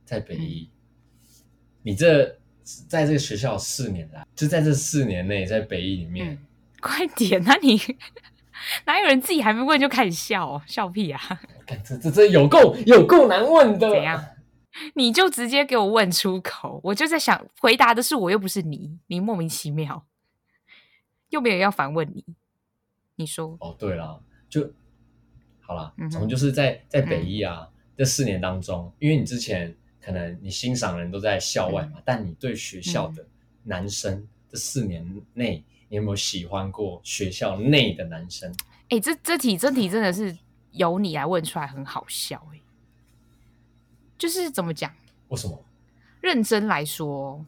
[0.03, 0.69] 在北一。
[0.69, 0.75] 嗯
[1.81, 2.37] 你这
[2.89, 6.39] 在这个学校四年来，就在这四年内，在北一里面，嗯、
[6.81, 7.41] 快点！
[7.49, 7.79] 啊你
[8.85, 10.61] 哪有人自己还没问就开始笑？
[10.67, 11.21] 笑屁啊！
[11.85, 13.89] 这这这有够有够难问的。
[13.89, 14.21] 怎样？
[14.95, 20.05] 你就直接给我问出口，我就在想，回答的是我又不是你，你莫名其妙，
[21.29, 22.25] 又没有要反问你。
[23.19, 24.67] 你说哦，对了，就
[25.59, 29.75] 好了，从、嗯、就是在在北一啊、嗯、这四年当中，因为你之前。
[30.01, 33.23] 可能你欣赏的人都在校外嘛，嗯、但你对学校的
[33.63, 38.49] 男生、嗯、这四年内，你有没有喜欢过学校内的男生？
[38.83, 40.35] 哎、欸，这这题这题真的是
[40.71, 42.61] 由你来问出来，很好笑哎、欸。
[44.17, 44.89] 就是怎么讲？
[45.27, 45.61] 为什么？
[46.21, 47.45] 认真来说，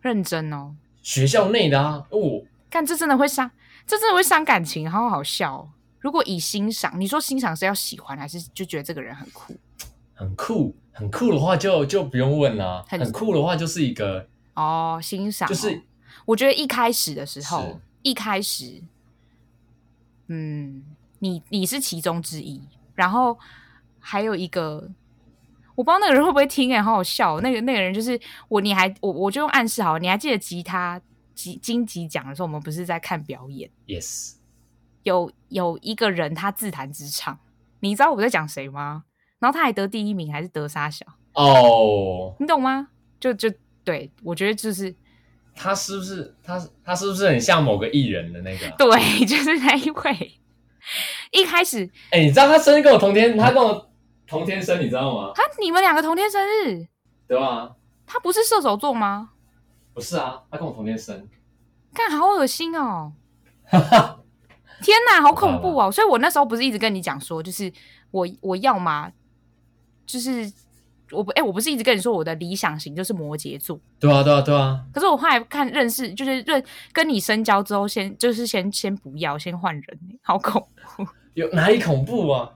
[0.00, 0.76] 认真哦。
[1.02, 3.50] 学校内的啊，哦，看这真的会伤，
[3.88, 5.68] 这真的会伤感情，好好笑、哦。
[5.98, 9.56] 如果以欣赏，你说欣赏是要喜欢，还是就觉得这个人很酷？
[10.14, 10.76] 很酷。
[10.92, 15.80] 很酷的话就就不用问了，很，很酷的话就是一个哦欣赏，就是
[16.24, 18.82] 我觉得一开始的时候，一开始，
[20.26, 20.82] 嗯，
[21.20, 22.60] 你你是其中之一，
[22.96, 23.38] 然后
[24.00, 24.90] 还有一个，
[25.76, 27.40] 我不知道那个人会不会听，哎，好好笑。
[27.40, 31.00] 那个那个人就是我，你还我我就用暗示好，你还记得吉他
[31.38, 34.34] 吉金吉奖的时候，我们不是在看表演？Yes，
[35.04, 37.38] 有有一个人他自弹自唱，
[37.78, 39.04] 你知道我在讲谁吗？
[39.38, 42.88] 然后他还得第一名，还是得沙小哦？Oh, 你懂吗？
[43.20, 43.48] 就就
[43.84, 44.92] 对，我觉得就是
[45.54, 48.68] 他是不是他他是不是很像某个艺人的那个？
[48.76, 48.90] 对，
[49.24, 50.40] 就是那一位。
[51.30, 53.88] 一开始，哎、欸，你知道他生日跟我同天，他跟我
[54.26, 55.30] 同天生，你知道吗？
[55.36, 56.88] 他你们两个同天生日，
[57.28, 57.76] 对啊。
[58.10, 59.30] 他不是射手座吗？
[59.98, 61.28] 不是啊，他跟我同天生。
[61.92, 63.12] 看好恶心哦！
[64.80, 65.90] 天哪，好恐怖哦！
[65.90, 67.72] 所以我那时候不是一直跟你讲说，就是
[68.12, 69.10] 我我要嘛，
[70.06, 70.48] 就是
[71.10, 73.76] 我不哎、欸，我不是一直跟你说我的理想型就是摩羯座。
[73.98, 74.84] 对啊，对啊，对啊。
[74.92, 81.04] 可是我后来看认识，就是认跟你深交之后，先就是先先不要，先换人，好恐怖。
[81.34, 82.52] 有哪里恐怖啊？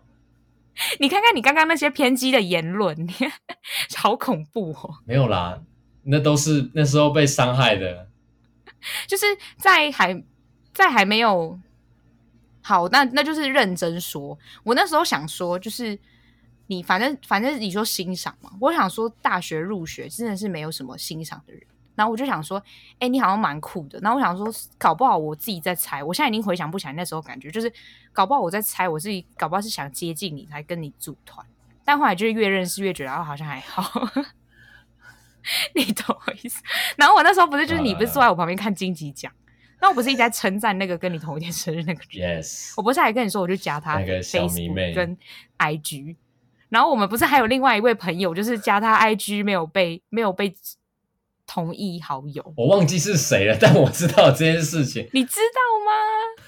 [1.01, 3.13] 你看看你刚刚那些偏激的言论，你
[3.99, 4.95] 好恐怖哦！
[5.05, 5.61] 没有啦，
[6.05, 8.09] 那都是那时候被伤害的，
[9.07, 9.25] 就是
[9.57, 10.23] 在还
[10.73, 11.59] 在还没有
[12.63, 14.39] 好，那那就是认真说。
[14.63, 15.99] 我那时候想说，就是
[16.69, 21.63] 你反正反正你说欣赏嘛，我想说大学入学真的是没有什么欣赏的人。
[21.95, 22.61] 然后我就想说，
[23.01, 23.99] 哎、你好像蛮酷的。
[24.01, 24.47] 然后我想说，
[24.79, 26.03] 搞不好我自己在猜。
[26.03, 27.71] 我现在已经回想不起来那时候感觉，就是
[28.15, 31.47] 搞不好我在猜，我自己搞不好是想接近你才跟你组团。
[31.85, 34.09] 但后来就是越认识越觉得，好像还好。
[35.75, 36.63] 你懂我意思？
[36.97, 39.31] 然后我那时候不是就是你不是坐在我旁边看金鸡奖，
[39.81, 42.73] 那我不是一直在称赞那个跟你同一天生日那个人？Yes。
[42.77, 45.17] 我不是还跟你说，我就加他那个小迷妹跟
[45.59, 46.17] IG。
[46.69, 50.55] 然后我们不是还有另外一位朋友，就是加他 IG 没有被没有被。
[51.45, 55.07] 同意好友，我忘记是谁了，但我知道这件事情。
[55.13, 55.93] 你知道吗？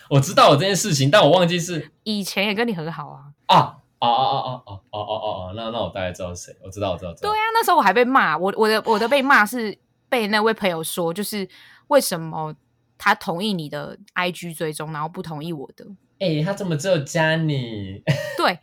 [0.09, 3.21] 我知道有这件事情，但我忘记是以前也跟你很好啊。
[3.47, 5.53] 啊啊啊啊啊啊啊啊啊！
[5.57, 7.31] 那那我大概知道是谁，我知道，我知道，知道。
[7.31, 9.77] 对啊，那时候我还被骂，我我的我的被骂是
[10.09, 11.49] 被那位朋友说，就是
[11.89, 12.55] 为什么
[12.99, 15.85] 他同意你的 IG 追踪，然后不同意我的？
[16.21, 18.03] 哎、欸，他怎么只有加你？
[18.37, 18.59] 对，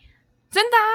[0.49, 0.87] 真的啊。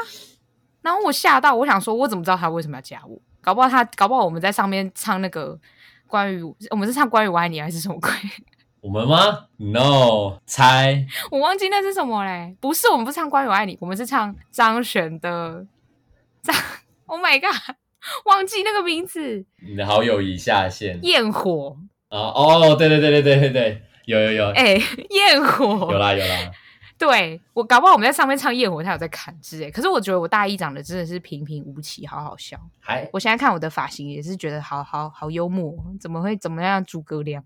[0.83, 3.21] 然后我吓到，我想说，我怎么知道他为什么要加我？
[3.41, 5.59] 搞不好他，搞不好我们在上面唱那个
[6.07, 8.11] 关于我们是唱关于我爱你还是什么鬼？
[8.87, 11.05] 我们吗？No，猜。
[11.33, 12.57] 我忘记那是什么嘞？
[12.61, 15.67] 不是，我们不是唱关于我爱你，我们是唱张悬的
[16.41, 16.55] 张。
[17.07, 17.75] Oh my god，
[18.27, 19.45] 忘记那个名字。
[19.61, 21.01] 你的好友已下线。
[21.03, 21.77] 焰火。
[22.11, 24.51] 啊哦，对对对对对对对，有有有。
[24.51, 25.91] 哎、欸，焰火。
[25.91, 26.53] 有啦有啦。
[26.97, 29.71] 对，我搞不好我们在上面唱焰火，他有在砍枝哎。
[29.71, 32.57] 可是我觉得我大一长得真的是平平无奇，好好笑。
[32.79, 36.85] 还我现在看我的发型也是觉得好好好幽默，怎么会怎么样？
[36.85, 37.43] 诸葛亮，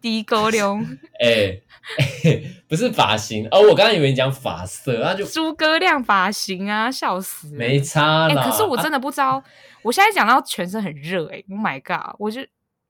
[0.00, 0.80] 诸葛亮，
[1.20, 1.60] 哎
[2.24, 8.44] 哎， 不是发型哦，我刚刚以为你讲发色，那就诸葛亮发型啊，笑死，没差啦。
[8.44, 9.44] 可是我真的不知道，啊、
[9.82, 12.14] 我现在讲到全身很热，哎，Oh my god！
[12.18, 12.40] 我就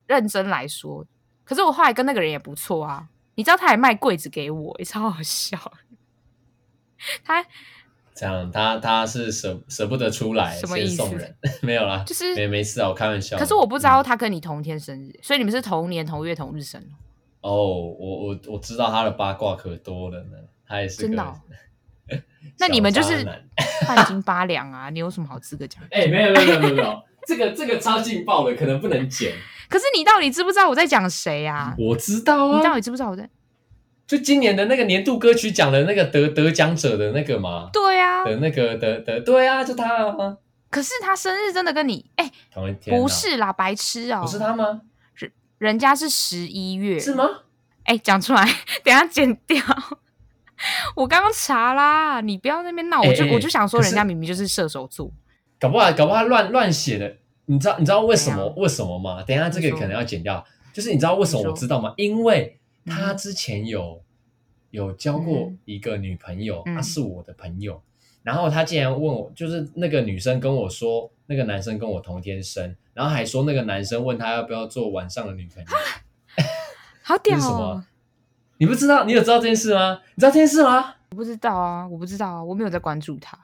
[0.06, 1.04] 认真来说，
[1.44, 3.08] 可是我后来跟那个人也不错啊。
[3.36, 5.58] 你知道他还卖柜子给我，也超好笑。
[7.24, 7.42] 他
[8.14, 10.96] 这样，他他是舍舍不得出来，什么意思？
[10.96, 13.38] 先送人没有啦，就是没没事啊，我开玩笑。
[13.38, 16.82] 可是我不知道他跟你同天生日，嗯、所以你们是同年同月同日生。
[17.40, 21.34] 哦，我我我知道他的八卦可多了呢，他也是真的、哦。
[22.58, 23.24] 那你们就是
[23.86, 24.90] 半斤八两啊？
[24.90, 25.82] 你有什么好资格讲？
[25.90, 29.32] 哎、欸，没有没有没有没有，没有这个这个超劲爆的，可能不能剪。
[29.68, 31.74] 可是你到底知不知道我在讲谁呀？
[31.78, 32.58] 我知道啊。
[32.58, 33.28] 你到底知不知道我在？
[34.10, 37.70] 就今年的那个年度歌曲奖的那个得得奖者的那个嘛？
[37.72, 38.24] 对啊。
[38.24, 40.36] 的那个的的对啊，就他啊。
[40.68, 43.00] 可是他生日真的跟你哎，同一天？
[43.00, 44.22] 不是啦，白痴哦。
[44.22, 44.80] 不是他吗？
[45.14, 46.98] 人人家是十一月。
[46.98, 47.24] 是吗？
[47.84, 48.44] 哎，讲出来，
[48.82, 49.62] 等下剪掉。
[50.96, 55.08] 我刚刚查啦，你不要在那边闹，我就我就想说，人家明明就是射手座，
[55.60, 57.14] 搞不好搞不好乱乱写的。
[57.46, 59.22] 你知道你知道为什么为什么吗？
[59.22, 60.44] 等一下这个可能要剪掉。
[60.72, 61.94] 就是你知道为什么我知道吗？
[61.96, 64.02] 因为他之前有
[64.70, 67.82] 有交过一个女朋友，她是我的朋友。
[68.22, 75.68] 然后他竟然问我，就是那个女生跟我说，那个男生跟我同天生，然后还说那个男生问他要不要做晚上的女朋友。
[77.02, 77.36] 好屌！
[77.36, 77.84] 是什么？
[78.58, 79.04] 你不知道？
[79.04, 80.00] 你有知道这件事吗？
[80.14, 80.94] 你知道这件事吗？
[81.10, 83.38] 我不知道啊，我不知道啊，我没有在关注他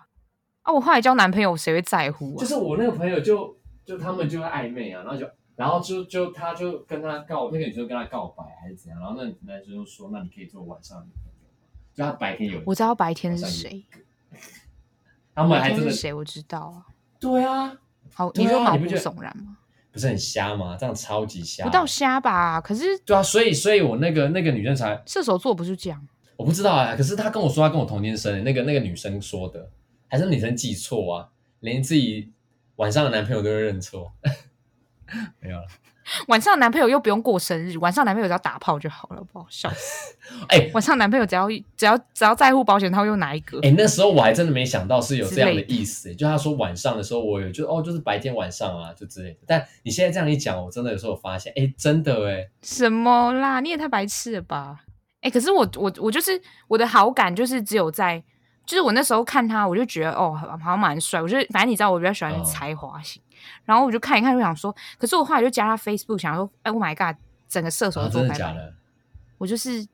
[0.63, 0.73] 啊。
[0.73, 2.41] 我后来交男朋友，谁会在乎啊？
[2.41, 3.57] 就是我那个朋友就。
[3.87, 5.25] 就他们就会暧昧啊，然后就，
[5.57, 11.65] 然后就就他就跟他告那个女生跟他告白还是怎样，然后那男生就说，那你可以做晚上的女朋友吗？
[11.95, 13.85] 就他白天有，我知道白天是谁，
[15.35, 16.13] 他们还真的是谁？
[16.13, 16.87] 我知道啊。
[17.19, 17.75] 对啊，
[18.13, 19.57] 好，你说毛骨悚然吗？
[19.91, 20.77] 不是很瞎吗？
[20.79, 22.61] 这样超级瞎，不到瞎吧？
[22.61, 26.95] 可是对啊，所以所以我那个那个女生才射手座不是这样，我不知道啊。
[26.95, 29.71] 可是他跟我说他跟我同天生，那个那个女生说的，
[30.07, 31.29] 还是女生记错啊？
[31.61, 32.31] 连自己
[32.77, 34.13] 晚上的男朋友都会认错。
[35.41, 35.67] 没有了，
[36.29, 40.17] 晚上男朋友又不用过生日，晚上男朋友只要打炮就好了，不好笑死。
[40.49, 43.59] 哎、欸，晚上男朋友只要只要只要在乎保险套用哪一个？
[43.59, 46.15] 哎、欸，那时候我还真的没想到是有这样的意思。
[46.15, 49.39] 就他说晚上的时候，我有就哦，就是白天晚上啊，就之类的。
[49.47, 53.61] 但你现在这样一讲，我真的有时候发现，哎、欸，真的哎，什么啦？
[53.61, 54.81] 你也太白痴了吧？
[55.23, 58.23] 哎、欸，可是我我我就是我的好感就是只有在。
[58.65, 61.23] 就是我那时候看他，我就觉得哦，好像蛮帅。
[61.23, 63.23] 我就反正你知道，我比较喜欢才华型。
[63.23, 63.26] Oh.
[63.65, 67.17] 然后我就看一看，就想说，可是我后来就加他 Facebook，想说，哎，Oh my God，
[67.49, 68.75] 整个射手座、啊、真的假的？
[69.39, 69.87] 我就是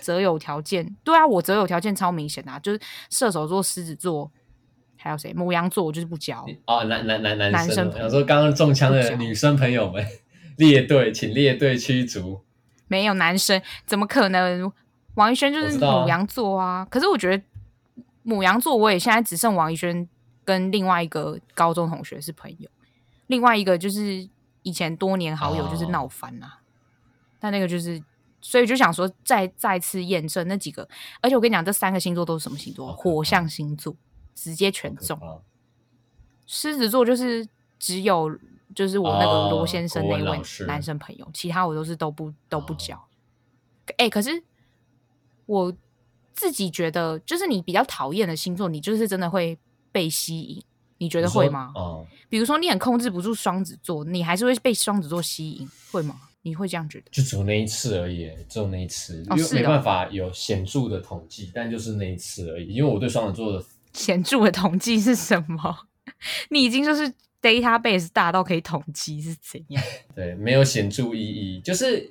[0.00, 2.80] 择友条件，对啊，我择友条件超明显啊，就是
[3.10, 4.30] 射手座、狮子座，
[4.96, 5.32] 还有谁？
[5.32, 6.44] 母羊座，我就是不交。
[6.66, 10.04] 哦，男男男男生，我说刚刚中枪的女生朋友们，
[10.56, 12.42] 列队，请列队驱逐。
[12.86, 14.70] 没有男生，怎么可能？
[15.14, 17.40] 王一轩就是母羊座啊，啊可是我觉得
[18.24, 20.08] 母羊座，我也现在只剩王一轩
[20.44, 22.68] 跟另外一个高中同学是朋友，
[23.26, 24.28] 另外一个就是
[24.62, 26.46] 以前多年好友，就是闹翻了。
[26.46, 26.52] 哦、
[27.38, 28.02] 但那个就是，
[28.40, 30.88] 所以就想说再再次验证那几个，
[31.20, 32.92] 而且我跟你讲，这三个星座都是什么星座？
[32.92, 33.94] 火象星座，
[34.34, 35.18] 直接全中。
[36.46, 37.46] 狮子座就是
[37.78, 38.30] 只有
[38.74, 42.94] 就是我那个罗先生那位男生朋友，哦、其他我都是都不都不交。
[43.86, 44.42] 哎、哦欸，可是。
[45.46, 45.70] 我
[46.32, 49.58] 自己觉得，就是你比较讨厌的星座，你就是真的会
[49.92, 50.64] 被吸引。
[50.98, 51.72] 你觉得会吗？
[51.74, 56.16] 哦，比如说你很控制不住双子座，你还是会被双子座吸引，会吗？
[56.42, 57.06] 你会这样觉得？
[57.10, 62.72] 就只有那一次而已，只有那一次，因为没办法有显著的统计，但就是那一次而已。
[62.74, 63.64] 因为我对双子座的
[63.94, 65.86] 显著的统计是什么？
[66.50, 69.82] 你已经就是 database 大到可以统计是怎样？
[70.14, 72.10] 对，没有显著意义，就是。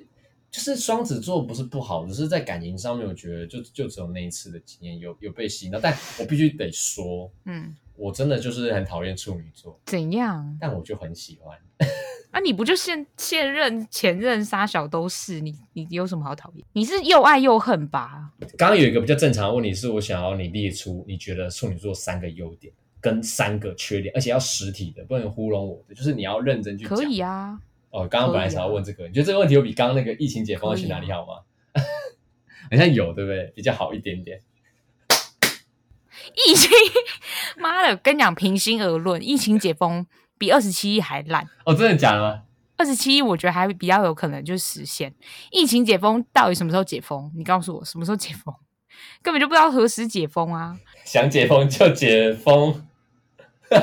[0.54, 5.80] 就是双子座不是不好，只是在感情上面，我觉得就就只有那一次的经验有有被吸引到。
[5.80, 9.78] 但我必须得说，嗯，我真的就是很讨厌处女座。
[9.86, 10.56] 怎样？
[10.60, 11.58] 但我就很喜欢。
[12.30, 15.54] 啊，你不就现现任前任杀小都是你？
[15.72, 16.66] 你有什么好讨厌？
[16.72, 18.32] 你是又爱又恨吧？
[18.58, 26.96] 刚刚有一个比较正常的问题，是我想要你列出你觉得处女座三个优点跟三个缺点，而且要实体的，不能糊弄我的，就是你要认真去讲。
[26.96, 27.56] 可以啊。
[27.90, 31.34] 哦，刚刚本来想要问这个，啊、你觉得这个问题有比刚刚那个疫情解封要去哪里好吗？
[32.68, 33.52] 好像有，对不对？
[33.54, 34.40] 比较好一点点。
[36.46, 36.70] 疫情，
[37.58, 40.06] 妈的，跟你讲，平心而论，疫情解封
[40.38, 41.46] 比二十七亿还烂。
[41.64, 42.42] 哦，真的假的吗？
[42.76, 45.14] 二十七亿，我觉得还比较有可能就是实现。
[45.50, 47.30] 疫情解封到底什么时候解封？
[47.36, 48.54] 你告诉我，什么时候解封？
[49.22, 50.76] 根本就不知道何时解封啊！
[51.04, 52.84] 想解封就解封。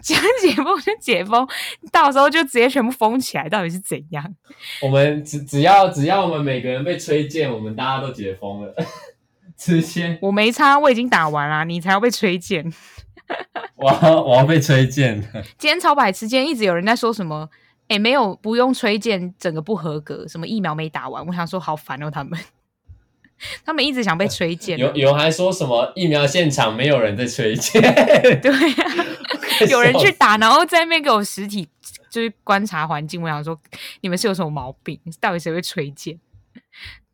[0.00, 1.48] 想解封就解封，
[1.90, 4.34] 到时候就直接全部封起来，到底是怎样？
[4.82, 8.72] 我们只只要只要我们每个人被崔健，我们大家都解封了。
[9.60, 12.72] 直接我没差，我已经打完了，你才要被崔健。
[13.76, 15.20] 我要我要被崔健。
[15.58, 17.48] 今天超白痴，今天一直有人在说什么？
[17.82, 21.26] 哎、欸，没有，不用崔健，整个不合格，什么疫苗没打完。
[21.26, 22.38] 我想说，好烦哦，他们。
[23.64, 24.78] 他们一直想被崔健。
[24.78, 27.80] 有有人还说什么疫苗现场没有人在崔健？
[28.40, 29.06] 对啊。
[29.68, 31.68] 有人去打，然后在那边给我实体
[32.10, 33.20] 就是观察环境。
[33.20, 33.58] 我想说，
[34.00, 34.98] 你们是有什么毛病？
[35.20, 36.18] 到底谁会推荐？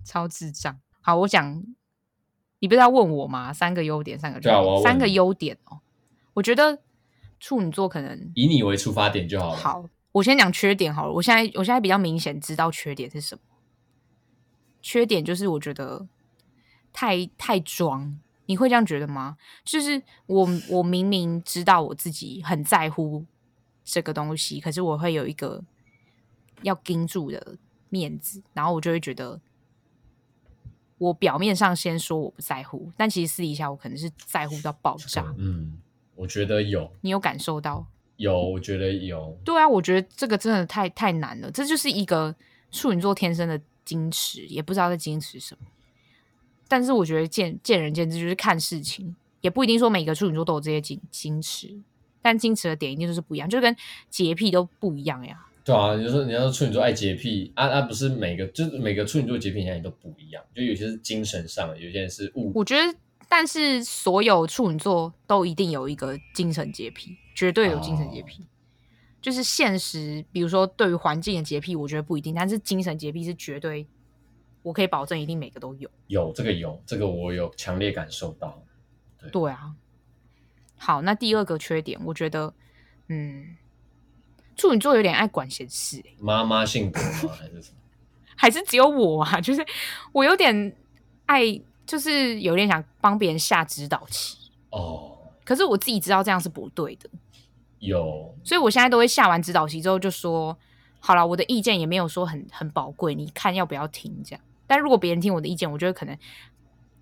[0.04, 0.78] 超智障！
[1.00, 1.62] 好，我讲，
[2.58, 3.52] 你不是要问我吗？
[3.52, 5.80] 三个优点，三个优点，啊、三个优点哦。
[6.34, 6.78] 我觉得
[7.38, 9.56] 处女座可能以你为出发点就好了。
[9.56, 11.12] 好，我先讲缺点好了。
[11.12, 13.40] 我现在我现在比较明显知道缺点是什么。
[14.80, 16.06] 缺点就是我觉得
[16.92, 18.18] 太太装。
[18.48, 19.36] 你会这样觉得吗？
[19.64, 23.26] 就是我，我明明知道我自己很在乎
[23.82, 25.64] 这个东西，可是我会有一个
[26.62, 29.40] 要盯住的面子，然后我就会觉得，
[30.98, 35.34] 我表面上先说我不在乎，但其实私底下我可能是在乎到爆炸。
[35.36, 35.78] 嗯，
[36.14, 37.86] 我觉得有，你有感受到？
[38.16, 39.38] 有，我觉得有。
[39.44, 42.34] 对啊，我觉得这个真的太太难了，这就是一个
[42.70, 45.66] 处女座天生的矜持，也不知道在矜持什么。
[46.66, 51.78] 但是我觉得见见仁见智，就是看事情，也不一定说每个处女座都有这些矜矜持，
[52.22, 53.76] 但矜持的点一定就是不一样，就跟
[54.08, 55.45] 洁癖都不一样呀。
[55.66, 62.52] 对啊，你就说你要说处女座爱洁癖啊啊，不是每个就是每个处女座洁癖现在都不一样，就有些是精神上的，有些人是物。
[62.54, 62.96] 我觉得，
[63.28, 68.44] 但是所有处女座都一定有一个精神洁癖，绝对有精神洁癖。
[68.44, 68.46] 哦、
[69.20, 73.84] 就是现实，比如说对于环境的洁癖，我觉得不一定，但是精神洁癖是绝对。
[74.62, 75.88] 我可以保证，一定每个都有。
[76.08, 78.60] 有这个有这个，我有强烈感受到。
[79.16, 79.76] 对，对啊。
[80.76, 82.52] 好，那第二个缺点，我觉得，
[83.08, 83.56] 嗯，
[84.56, 86.02] 处女座有点爱管闲事。
[86.18, 87.08] 妈妈性格吗？
[87.38, 87.76] 还是什么？
[88.36, 89.38] 还是只有我啊？
[89.40, 89.64] 就是
[90.12, 90.76] 我有点
[91.26, 91.42] 爱，
[91.86, 94.36] 就是有点想帮别人下指导棋。
[94.70, 95.12] 哦。
[95.44, 97.08] 可是我自己知道这样是不对的。
[97.78, 98.34] 有。
[98.42, 100.56] 所以我现在都会下完指导棋之后就说
[100.98, 104.40] ：“好了，我的意见也没有说很很宝贵，你看要不要听？”这样。
[104.66, 106.18] 但如果别人听我的意见，我就会可能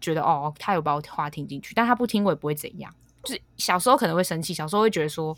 [0.01, 2.95] 觉得哦，他有把我话听进去，但他不听我也不会怎样。
[3.23, 5.35] 就是小时候可能会生气，小时候会觉得说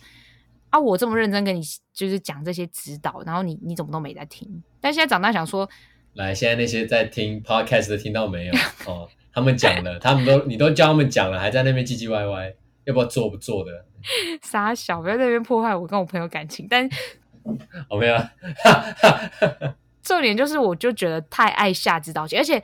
[0.71, 1.61] 啊，我这么认真跟你
[1.93, 4.63] 就是讲这些指导，然后你你怎么都没在听。
[4.81, 5.69] 但现在长大想说，
[6.15, 8.55] 来，现在那些在听 podcast 的听到没有？
[8.87, 12.53] 哦，他们讲了，他们都你都教他们讲了，还在那边唧唧歪歪，
[12.85, 13.85] 要不要做不做的？
[14.43, 16.67] 傻小，不要在那边破坏我跟我朋友感情。
[16.69, 16.89] 但
[17.89, 18.17] 我没有。
[20.03, 22.63] 重点就是，我就觉得太爱下指导棋，而且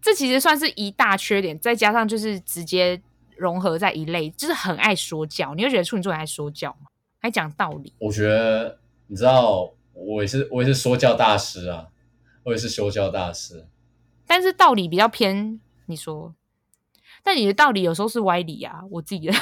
[0.00, 3.00] 这其实算是一大缺点，再加上就是直接
[3.36, 5.54] 融合在一类，就是很爱说教。
[5.54, 6.91] 你会觉得处女座很爱说教吗？
[7.22, 7.94] 还讲道理？
[8.00, 11.86] 我觉得你知道，我也是我也是说教大师啊，
[12.42, 13.64] 我也是修教大师，
[14.26, 16.34] 但是道理比较偏，你说，
[17.22, 19.32] 但你的道理有时候是歪理啊，我自己的，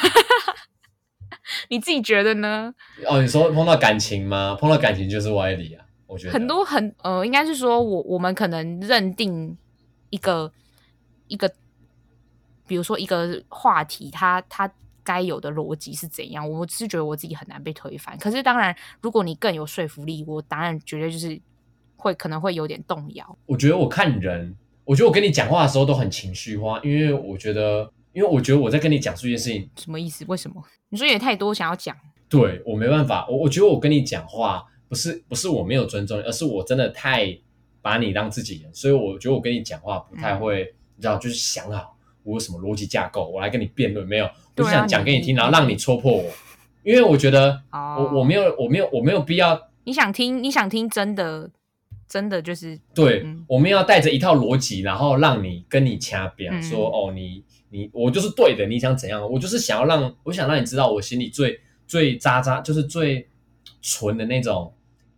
[1.70, 2.74] 你自己觉得呢？
[3.08, 4.54] 哦，你说碰到感情吗？
[4.60, 5.86] 碰到感情就是歪理啊。
[6.06, 9.56] 我觉得很多很呃，应该是说我我们可能认定
[10.10, 10.52] 一个
[11.28, 11.50] 一个，
[12.66, 14.70] 比如说一个话题，它它
[15.04, 16.48] 该有的逻辑是怎样？
[16.50, 18.16] 我是觉得我自己很难被推翻。
[18.18, 21.40] 可是当然，如果你更有说服力，我当然绝对就是
[21.96, 23.38] 会可能会有点动摇。
[23.46, 30.24] 我觉得我看人，我觉得我跟你讲话的时候都很情绪化，因为我觉得，因为我觉得我在跟你讲述一件事情，什么意思？
[30.28, 30.62] 为什么？
[30.88, 31.96] 你说也太多想要讲？
[32.28, 34.66] 对，我没办法，我我觉得我跟你讲话。
[34.90, 37.38] 不是不是我没有尊重你，而是我真的太
[37.80, 46.24] 把你当自己人，所以我觉得我跟你讲话不太会，嗯、你知道，就是想好我有什么逻辑架构，我来跟你辩论，没有，我就想讲给你听，然后让你戳破我，
[46.82, 51.50] 因为我觉得我、哦、我没有我没有我没有必要，你想听你想听真的
[52.08, 59.22] 真的就是对，嗯、我们要带着一套逻辑，然后让你跟你掐边、嗯、说哦，你你我就是对的，你想怎样？
[59.30, 63.28] 我就是想要让我想让你知道我心里最最渣渣，就是最
[63.82, 64.72] 纯的那种。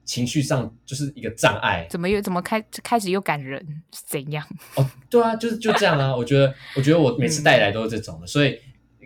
[0.04, 3.82] 情绪上就是一个障碍，怎么又怎么开开始又感人？
[3.90, 4.44] 怎样？
[4.74, 6.14] 哦，对啊，就是就这样啊。
[6.16, 8.58] 我觉得，我觉得我每次带来都是这种的，嗯、所以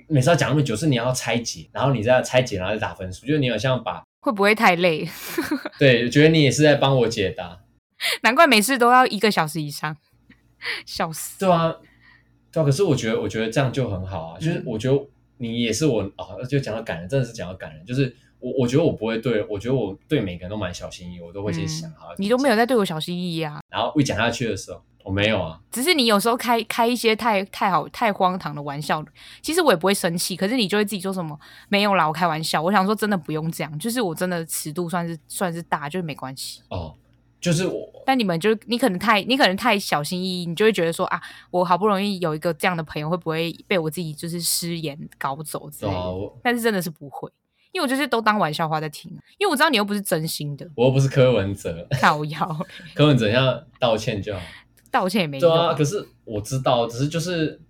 [0.08, 3.26] 每次要讲那么久，是你要拆解，然后你再拆解，然后再打分数。
[3.26, 5.06] 就是你好像把会不会太累？
[5.78, 7.60] 对，觉得你也是在帮我解答。
[8.22, 9.96] 难怪每次都要一个小时以上，
[10.86, 11.38] 笑死。
[11.38, 11.76] 对啊，
[12.50, 12.64] 对啊。
[12.64, 14.38] 可是我觉得，我觉得这样就很好啊。
[14.38, 18.16] 就是我觉得你也是我哦，就讲到感人，真的是讲到感人，就是。
[18.40, 22.16] 我我觉得我不会对，我觉得我对每个人都蛮小心翼翼，我都会先想好、嗯。
[22.18, 23.60] 你都没有在对我小心翼翼啊？
[23.70, 25.60] 然后一讲下去的时候，我没有啊。
[25.70, 29.04] 只是你有时候开开一些太太好太荒唐的玩笑，
[29.40, 32.62] 其实我也不会生气，可是你就会自己说什么没有啦，我开玩笑。
[32.62, 36.60] 我想说真的不用这样，就是我真的尺度算是算是大，就是没关系。
[36.68, 36.94] 哦，
[37.40, 37.88] 就是我。
[38.04, 41.20] 但你们就你可能太你可能太小心翼翼，你就会觉得说啊，
[41.50, 45.98] 我好不容易有一个这样的朋友，会不会被我自己就是失言搞走之类的？
[45.98, 47.30] 哦、但是真的是不会。
[47.76, 54.40] 因为我就是都当玩笑话在听，因为我知道你又不是真心的，我又不是柯文哲，造谣，柯文哲要道歉就好，
[54.90, 55.50] 道歉也没用。
[55.50, 57.60] 对啊，可是我知道，只是就是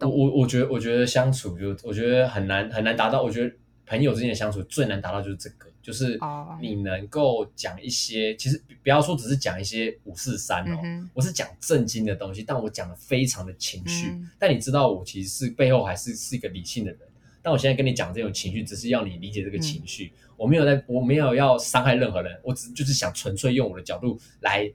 [0.00, 6.18] 我我我觉得我觉得相处就我觉得很难很难达到，我觉得朋友之间的相处最难达到就是这个，就是
[6.62, 8.38] 你能够讲一些，oh.
[8.38, 10.78] 其实不要说只是讲一些五四三哦，
[11.12, 17.00] 我是讲正经的东西，但我讲的非常的情绪，嗯、但你知道我其实是背后还是是一个理性的人。
[17.44, 20.10] 但我现在跟你讲这种情绪，只是要你理解这个情绪。
[20.14, 24.72] 嗯、我没有在，我没有要伤害任何人，我只就是想纯粹用我的角度来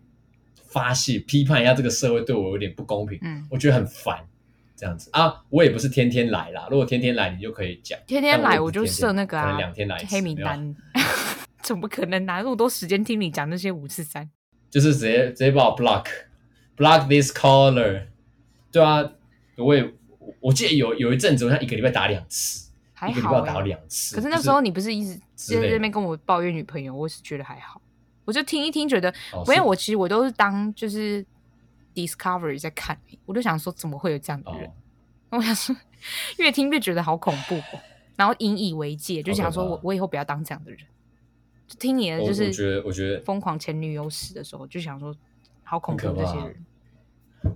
[0.68, 3.18] 发泄、批判一下这个社会对我有点不公平。
[3.24, 4.24] 嗯，我觉得很烦
[4.76, 5.44] 这样子啊。
[5.50, 7.98] 我也不是天天来啦，如果天天来，你就可以讲。
[8.06, 10.76] 天天来我就设那个啊，两天来黑名单。
[11.64, 14.30] 怎么可能拿那么多时间听你讲那些五次三？
[14.70, 16.06] 就是直接直接把我 block
[16.78, 18.04] block this caller。
[18.72, 19.12] 对啊，
[19.58, 19.92] 我也。
[20.40, 24.16] 我记得有有一阵子，我像一个礼拜打两次，还好欸、一个礼拜打两次。
[24.16, 27.82] 可是那时候你不是一直在这边跟我抱怨女朋友，我是觉得还好。
[28.26, 31.26] 我就听一听，觉得，因为、哦、我其实我都是当就是
[31.96, 34.70] Discovery 在看，我就想说怎么会有这样的人？
[35.32, 35.76] 哦、我想说
[36.38, 37.60] 越听越觉得好恐怖，
[38.16, 40.80] 然后引以为戒，就想说我我以后不要当这样的人。
[41.68, 45.16] 就听你的，就是我觉得我觉得疯狂前女友史的时候，就想说
[45.64, 46.66] 好恐怖这些人。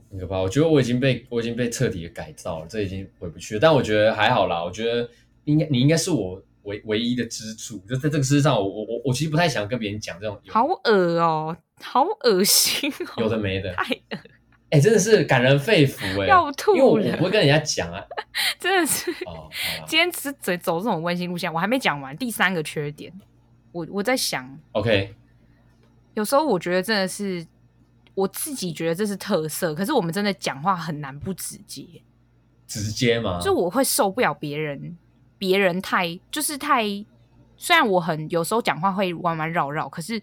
[0.09, 3.59] 很可怕，我觉得我已经被我已经被彻底的改造了，这已经回不去了。
[3.59, 5.09] 但我觉得还好啦，我觉得
[5.43, 10.39] 应该你应该是我唯唯一的支柱，就在这个世界上，我我我我其实不太想跟别人讲这种。
[10.47, 14.17] 好恶哦，好恶心哦，有的没的，太恶，
[14.69, 18.01] 哎、欸，真的是感人肺腑哎，要吐了，因为我不会跟人家讲啊，
[18.57, 19.11] 真的是。
[19.25, 19.49] 哦，
[19.85, 23.11] 今天只是走走这种温馨路线，我还没讲完第三个缺点，
[23.73, 25.13] 我我在想，OK，
[26.13, 27.45] 有时候我觉得真的是。
[28.15, 31.85] 我自己觉得这是特色，可是我们真的讲话很难不直接，
[32.67, 33.39] 直接吗？
[33.41, 34.97] 就我会受不了别人，
[35.37, 36.83] 别人太就是太，
[37.57, 40.21] 虽然我很有时候讲话会弯弯绕绕，可是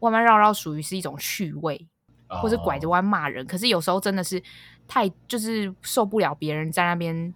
[0.00, 1.86] 弯弯绕绕属于是一种趣味，
[2.28, 3.44] 或者拐着弯骂人。
[3.44, 3.50] Oh.
[3.50, 4.42] 可是有时候真的是
[4.88, 7.34] 太就是受不了别人在那边，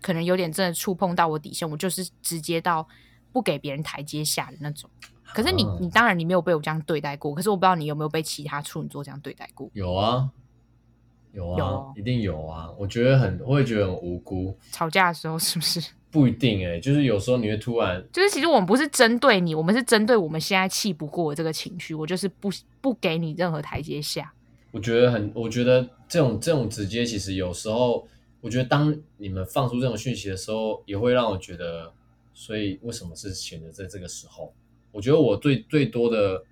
[0.00, 2.86] 可能有点真的触碰到我底线，我就是直接到
[3.32, 4.88] 不给别人台阶下的那种。
[5.34, 7.34] 可是你，你当然你没有被我这样对待过。
[7.34, 9.70] 可是我不知道你有没有被其他处女座这样对待过。
[9.72, 10.30] 有啊，
[11.32, 12.70] 有啊，有一定有啊。
[12.78, 14.56] 我觉得很，我会觉得很无辜。
[14.72, 15.80] 吵架的时候是不是？
[16.10, 22.50] 不一定哎、欸，就是有时候你会突然，就是其实我们不是针对你，我们是针对我们现在气不过这个情绪，我就是不
[22.80, 24.32] 不给你任何台阶下。
[24.72, 28.04] 我觉得很，我觉得这种这种直接，其实有时候，
[28.40, 31.92] 我觉得当你们放出这种讯息的时候，也会让我觉得，
[32.34, 34.52] 所以为什么是选择在这个时候？
[34.92, 36.44] 我觉得我最最多的，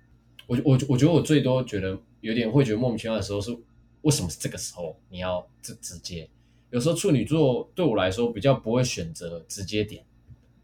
[0.47, 3.57] 我我我觉得我最多觉得有点会觉得莫名其妙的时候是，
[4.01, 6.29] 为什么是这个时候你要直直接？
[6.71, 10.03] 有时候处女座对我来说比较不会选择直接点，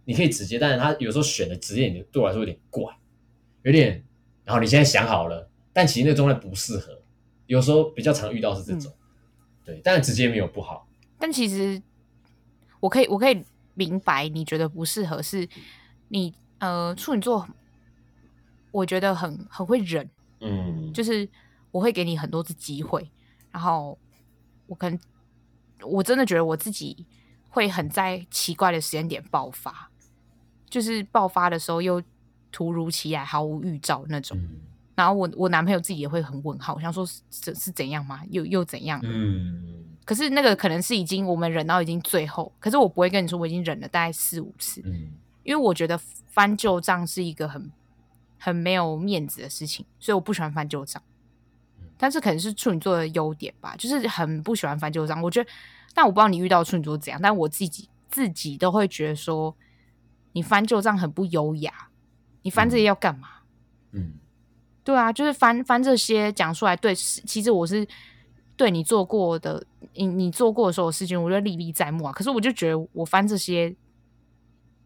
[0.03, 2.95] 你可以直接，但是他有时候选的直接点对我来说有点怪，
[3.63, 4.03] 有点，
[4.43, 7.01] 然后你现在想好了，但其实那个状态不适合，
[7.47, 11.81] 有时候比较常遇到是这种，嗯、对，但直接没有不好，但其实
[12.79, 15.49] 我可以我可以明白你觉得不适合是
[16.09, 17.47] 你呃处女座，
[18.75, 20.09] 我觉得很很会忍，
[20.41, 21.27] 嗯，就是
[21.71, 23.09] 我会给你很多次机会，
[23.51, 23.97] 然后
[24.67, 24.99] 我可能。
[25.81, 27.05] 我真的觉得我自己
[27.49, 29.91] 会很在奇怪的时间点爆发，
[30.69, 32.01] 就是爆发的时候又
[32.49, 34.37] 突如其来、毫无预兆那种。
[34.37, 34.61] 嗯、
[34.95, 38.21] 然后我我男朋友自己也会很问号，我想说是是怎样吗？
[38.29, 39.01] 又又怎样？
[39.03, 39.83] 嗯。
[40.05, 45.11] 可是那个可能是已经我们忍到已经最后，可是我不会跟你说我已经忍了大概四五次，嗯。
[45.43, 47.69] 因为我觉得翻旧账是一个很
[48.45, 51.01] 很没有面子的事情，所以我不喜欢翻旧账。
[51.97, 55.19] 但是可能是处女座的优点吧，就是很不喜欢翻旧账。
[55.19, 55.49] 我觉得，
[55.95, 59.55] 但我不知道你遇到处女座怎样，但我自己自己都会觉得说，
[60.33, 61.89] 你翻旧账很不优雅。
[62.43, 63.29] 你翻这些要干嘛？
[63.93, 64.13] 嗯，
[64.83, 67.87] 对啊，就是翻翻这些讲出来，对，其实我是
[68.55, 69.65] 对你做过的，
[69.95, 72.13] 你你做过的所有事情，我就历历在目啊。
[72.13, 73.75] 可是我就觉得，我翻这些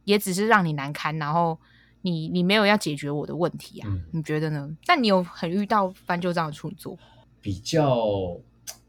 [0.05, 1.59] 也只是让你难堪，然后。
[2.01, 3.89] 你你没有要解决我的问题啊？
[3.89, 4.69] 嗯、你觉得呢？
[4.85, 6.97] 但你有很遇到翻旧账的处女座？
[7.41, 7.95] 比较，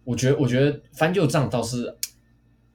[0.05, 1.97] 我觉得我觉得翻旧账倒是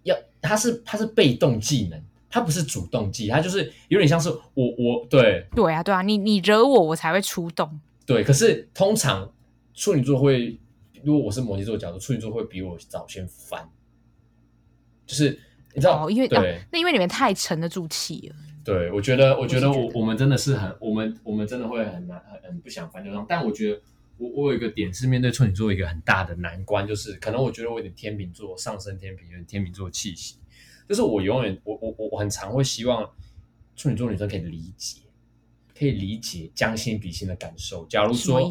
[0.04, 7.80] 要，它是它是被动技能，它不是主动技，它就是有点像是我我对对啊对啊，你你惹我我才会出动。
[8.06, 9.32] 对，可是通常
[9.74, 10.60] 处女座会，
[11.04, 13.70] 如果我是摩羯座的角度，处女座会比我早先翻，
[15.06, 15.40] 就是
[15.74, 18.36] 你知道，哦、因为对、啊，那因为你们太沉得住气了。
[18.66, 23.24] 对，我觉得，我觉得我我们真的是很，我们我们真的会很难很很不想翻旧账。
[23.30, 23.80] 但我觉得
[24.18, 30.40] 我我有一个点是面对处女座一个很大的难关，就是可能我觉得我有点天秤座上升天秤，有点天秤座气息，
[30.90, 33.08] 就是我永远我我我我很常会希望
[33.76, 35.02] 处女座女生可以理解，
[35.78, 37.86] 可以理解将心比心的感受。
[37.86, 38.42] 假如说？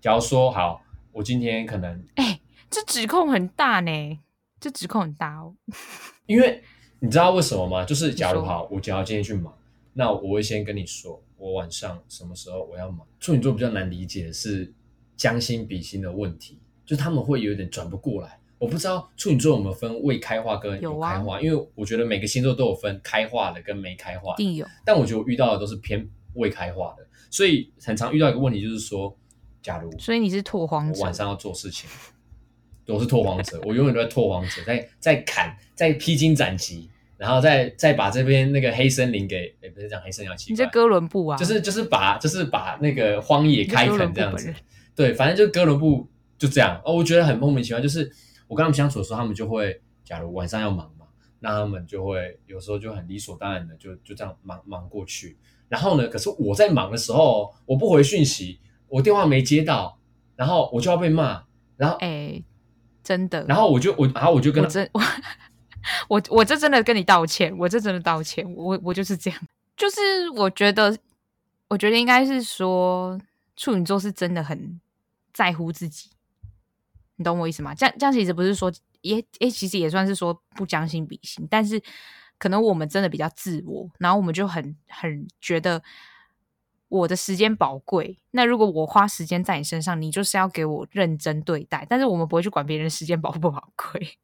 [0.00, 0.80] 假如说好，
[1.10, 2.40] 我今天可能，哎、欸，
[2.70, 4.20] 这指控很大呢，
[4.60, 5.56] 这指控很大哦，
[6.26, 6.62] 因为。
[7.00, 7.84] 你知道为什么吗？
[7.84, 9.56] 就是假如好，我假如今天去忙，
[9.92, 13.06] 那我会先跟你说，我晚上什么时候我要忙。
[13.20, 14.72] 处女座比较难理解的是
[15.16, 18.38] 将心比心的问题，就他们会有点转不过来。
[18.58, 24.42] 我不知道处女座有没有分未开化跟有开化，啊、因为我觉得每个星座都有分开化的跟没开化的。
[24.42, 24.66] 一定有。
[24.84, 29.16] 但我觉得我遇到的都是偏未开化的，所以很常遇到一个问题，就是说，
[29.62, 31.88] 假如所以你是拓荒者，我晚上要做事情。
[32.94, 44.54] 我是拓荒者，我永远都在拓荒者，在在砍，在披荆斩棘，然后再再把这边那个黑森林给，也不是讲黑森林，要奇怪，你这哥伦布啊，就是就是把就是把那个荒野开垦这样子，
[44.94, 46.08] 对，反正就哥伦布
[46.38, 48.10] 就这样哦，我觉得很莫名其妙，就是
[48.46, 51.06] 我跟他们相处的时候，他们就会，假如晚上要忙嘛，
[51.40, 55.36] 那他们就会有时候就很理所当然的就就这样忙忙过去，
[55.68, 59.98] 然后呢，可是我在忙的时候，我不回讯息，我电话没接到，
[60.36, 61.44] 然后我就要被骂，
[61.76, 62.08] 然后哎。
[62.08, 62.44] 欸
[63.08, 65.00] 真的，然后我就我，然后我就跟他我真我
[66.08, 69.40] 我我这真的跟你道歉，我这真的道歉，我我就是这样，
[69.78, 70.94] 就是我觉得，
[71.68, 73.18] 我觉得应该是说
[73.56, 74.78] 处女座是真的很
[75.32, 76.10] 在乎自己，
[77.16, 77.74] 你懂我意思吗？
[77.74, 81.80] 这样这样其实不是说也也其实也算是说不将心比心，但是
[82.36, 85.82] 可能我们真的比较自我，然后我们就很很觉得。
[86.88, 91.86] 我的时间宝贵，那如果我花时间在你身上，你就是要给我认真对待。
[91.88, 94.18] 但是我们不会去管别人的时间宝 不宝贵，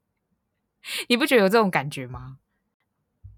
[1.09, 2.39] 你不觉得有这种感觉吗？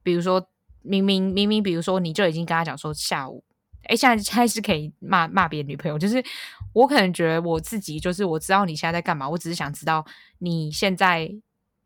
[0.04, 0.48] 比如说，
[0.82, 3.42] 明明明明，比如说，你就已经跟他讲说下午，
[3.84, 6.24] 哎，现在现在是可以骂骂别人女朋友，就是
[6.72, 10.06] 我可能觉得我自己就是我知道你现在在干嘛，我只是想知道
[10.38, 11.28] 你现在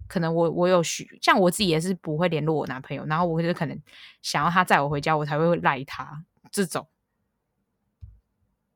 [0.07, 3.81] 可能我我有许像我自己也是不会联络我男朋友，然后我就可能
[4.21, 6.87] 想要他载我回家，我才会赖他这种。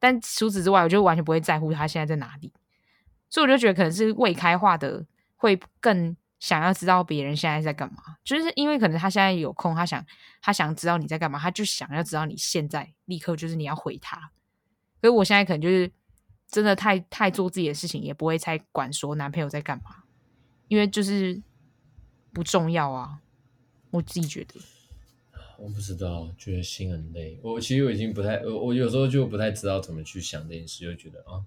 [0.04, 2.52] 但除此之外，我就完全不会在乎他现在在哪里，
[3.30, 10.04] 所以我就觉得可能是未开化的会更想要知道别人现在在干嘛，就是因为可能他现在有空，他想
[10.42, 14.30] 他想知道你在干嘛，他就想要知道你现在立刻就是你要回他。
[15.00, 15.90] 所以我现在可能就是
[16.46, 20.02] 真的太太做自己的事情，也不会太管说男朋友在干嘛。
[20.68, 21.42] 因为就是
[22.30, 23.20] 不重要啊，
[23.90, 24.60] 我自己觉得。
[25.58, 27.38] 我不知道，觉得心很累。
[27.42, 31.42] 我其实我已经不太，我我有时候就不太知道怎么去想这件事，就觉得啊，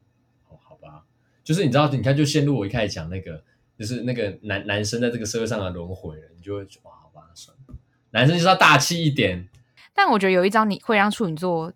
[0.48, 1.04] 好好吧，
[1.44, 3.44] 就是你知道，你看就陷入我一开始讲那个，
[3.78, 7.76] 就是那个男男生在这个社会上的轮回了，你就会哇，好吧，算了，
[8.12, 9.48] 男生就是要大气一点。
[9.94, 11.74] 但我觉得有一招你会让处女座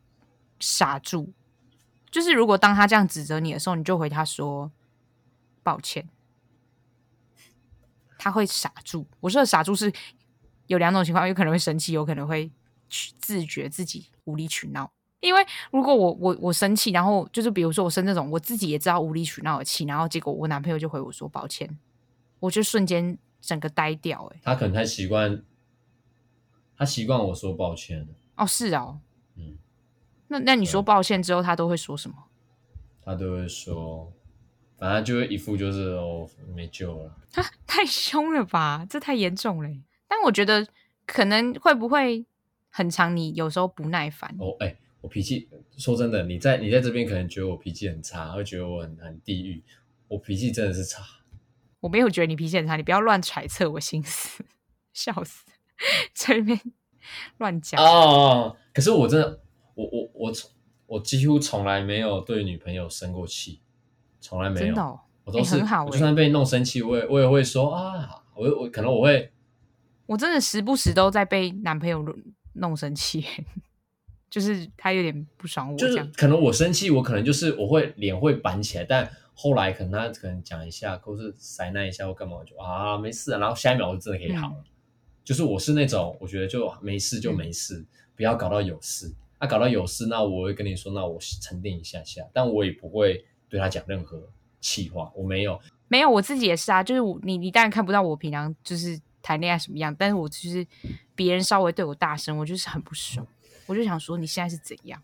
[0.59, 1.31] 傻住，
[2.09, 4.71] 就是如果当他这样指责你的时候，你就回他说
[5.63, 6.07] 抱歉，
[8.17, 9.07] 他会傻住。
[9.19, 9.91] 我说的傻住是。
[10.71, 12.49] 有两种情况，有可能会生气，有可能会
[12.87, 14.89] 去自觉自己无理取闹。
[15.19, 21.77] 因为如果我我我生气，然后就是比如说我生那种我自己也知道无理取闹的气，然后结果我男朋友就回我说抱歉，
[22.39, 24.31] 我就瞬间整个呆掉。
[24.33, 25.43] 哎，他可能太习惯，
[26.77, 28.07] 他习惯我说抱歉。
[28.37, 28.99] 哦，是哦，
[29.35, 29.57] 嗯，
[30.29, 32.15] 那那你说抱歉之后，他都会说什么？
[33.03, 34.11] 他都会说，
[34.77, 37.15] 反正就会一副就是哦没救了。
[37.31, 38.87] 他太凶了吧？
[38.89, 39.69] 这太严重了。
[40.11, 40.67] 但我觉得
[41.05, 42.25] 可能会不会
[42.69, 44.57] 很长，你有时候不耐烦哦。
[44.59, 45.47] 哎、欸，我脾气
[45.77, 49.63] 说真的，你在你在这边可能觉得我脾气很差，会觉得我很很地狱。
[50.09, 51.01] 我脾气真的是差。
[51.79, 54.43] 我没有觉得你脾气很差，你不要乱揣测我心思，
[54.91, 55.45] 笑死，
[56.13, 56.59] 在那边
[57.37, 58.57] 乱讲哦。
[58.73, 59.39] 可是我真的，
[59.75, 60.33] 我我我
[60.87, 63.61] 我几乎从来没有对女朋友生过气，
[64.19, 64.65] 从来没有。
[64.65, 65.91] 真的、哦，我都是、欸、很好、欸。
[65.91, 69.31] 就算被弄生气，我也我也会说啊，我我可能我会。
[70.11, 72.05] 我真的时不时都在被男朋友
[72.55, 73.25] 弄生气，
[74.29, 75.77] 就是他有点不爽我。
[75.77, 84.55] 就是可能我生气，我可能就是我会脸会板起来，但后来可能他可能讲一下，或是塞那一下，或干嘛，我就啊没事，然后下一秒我就真的可以好了。
[84.57, 84.65] 嗯、
[85.23, 87.87] 就是我是那种我觉得就没事就没事，嗯、
[88.17, 89.09] 不要搞到有事。
[89.39, 94.21] 那、啊、搞到有事，那我会跟你说，那我沉淀一下下，但我也不会对他讲任何
[94.59, 95.09] 气话。
[95.15, 95.57] 我没有，
[95.87, 96.83] 没有，我自己也是啊。
[96.83, 98.99] 就是我你你当然看不到我平常就是。
[99.21, 99.95] 谈恋爱什么样？
[99.95, 100.65] 但是我就是
[101.15, 103.25] 别人稍微对我大声，我就是很不爽。
[103.67, 105.01] 我就想说你现在是怎样？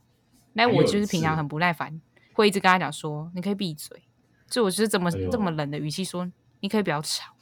[0.54, 2.02] 那我就是平常很不耐烦，
[2.34, 4.02] 会一直跟他讲说你可以闭嘴。
[4.50, 6.30] 就我就是这么、哎、这么冷的语气说
[6.62, 7.34] 你可以不要吵。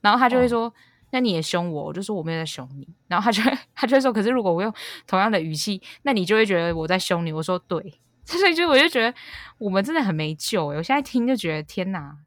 [0.00, 0.72] 然后他就会说、哦、
[1.10, 2.86] 那你也凶我，我就说我没有在凶你。
[3.06, 4.72] 然后他就会他就会说可是如果我用
[5.06, 7.32] 同样的语气，那你就会觉得我在凶你。
[7.32, 9.12] 我说对， 所以就我就觉得
[9.56, 10.66] 我们真的很没救。
[10.66, 12.18] 我现在听就觉得天哪。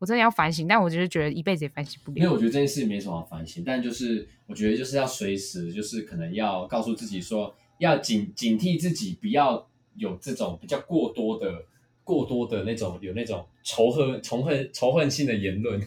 [0.00, 2.16] 我真的要反省，但我就是觉得一辈子也反省不了。
[2.16, 11.66] 因为我觉得这件事没什么好反省，但就是我觉得就是要随时就是可能要告诉自己说，要警警惕自己，不要有这种比较过多的、
[12.02, 15.78] 过多的那种有那种仇恨、仇恨、仇恨性的言论。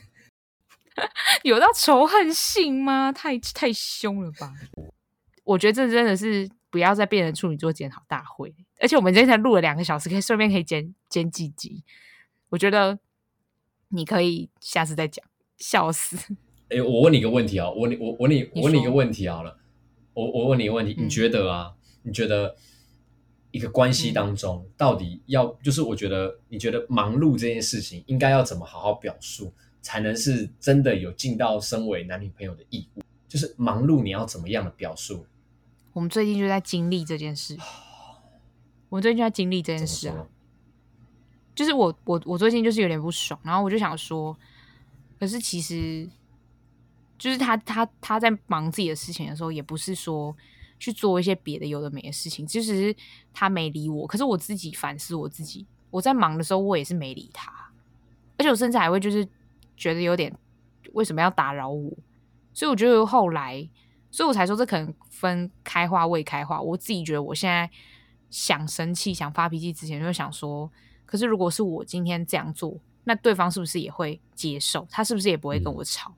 [1.42, 3.12] 有到仇恨性吗？
[3.12, 4.54] 太太凶了吧！
[5.44, 11.84] 我觉得这真的是不要再变成处女座检讨大会，而且我们今天才录了两个小时，可以顺便可以剪剪几集。
[12.50, 13.00] 我觉得。
[13.94, 15.24] 你可以下次再讲，
[15.58, 16.18] 笑死！
[16.70, 19.56] 哎、欸，我问你一个问题啊，我问你，我问你，我问你一个问题好了，
[20.14, 21.72] 我我问你一个问题，嗯、你觉得啊，
[22.02, 22.56] 你觉得
[23.52, 33.02] 一个关系当中，到底要、嗯、就是我觉得，你觉得忙碌这件事情应该要怎么好好表述，才能是真的有尽到身为男女朋友的义务？
[33.28, 35.28] 就是忙碌你要怎么样的表述？
[35.94, 37.56] 我们最近就在经历这件事，
[38.90, 40.28] 我们最近就在经历这件事啊。
[41.56, 44.36] 就是我我我最近就是有点不爽，然后我就想说，
[45.20, 46.10] 可是其实，
[47.18, 50.36] 就是他他他在忙自己的事情的时候，也不是说
[50.80, 52.96] 去做一些别的有的没的事情，其实
[53.32, 54.08] 他没理我。
[54.08, 57.52] 可是我自己反思我自己，我在忙的时候，我也是没理他，
[58.38, 59.24] 而且我甚至还会就是
[59.78, 60.36] 觉得有点
[60.94, 61.92] 为什么要打扰我？
[62.52, 63.70] 所以我觉得后来，
[64.10, 66.60] 所以我才说这可能分开化未开化。
[66.60, 67.70] 我自己觉得我现在
[68.32, 70.72] 想生气、想发脾气之前，就想说。
[71.06, 74.88] 可是，如果是我今天这样做，那对方是不是也会接受？
[74.90, 76.10] 他是不是也不会跟我吵？
[76.12, 76.16] 嗯、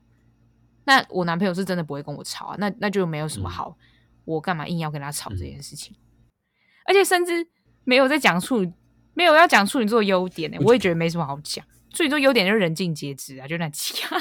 [0.84, 2.56] 那我男朋友是真的不会跟我吵啊？
[2.58, 3.84] 那那就没有什么好，嗯、
[4.24, 5.94] 我干嘛硬要跟他吵这件事情？
[5.94, 6.00] 嗯、
[6.86, 7.46] 而且甚至
[7.84, 8.72] 没有在讲处，
[9.14, 10.64] 没有要讲处女座优点呢、欸。
[10.64, 11.64] 我也觉得没什么好讲。
[11.92, 14.16] 处女座优点就是人尽皆知啊，就那几个，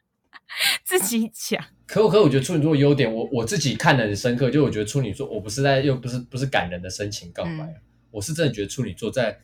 [0.82, 1.62] 自己讲。
[1.86, 4.50] 可我可我觉得处女座优点，我我自己看得很深刻。
[4.50, 9.38] 就我觉得处女座，我不是在又不是不是感人的深情告白、我是真的觉得处女座在。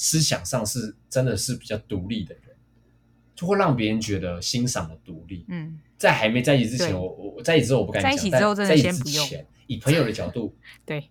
[0.00, 2.54] 思想上是真的是比较独立的人，
[3.34, 5.44] 就会让别人觉得欣赏的独立。
[5.48, 9.44] 嗯，在还没在一起之前，我我我在一起之后我不敢讲，在一起之后真的先不用。
[9.66, 10.54] 以朋友的角度，
[10.86, 11.10] 对，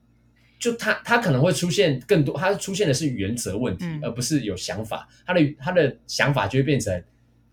[0.58, 5.06] 就他他可能会出现更多，他出现的是原则问题，嗯、而不是有想法。
[5.26, 7.04] 他的他的想法就会变成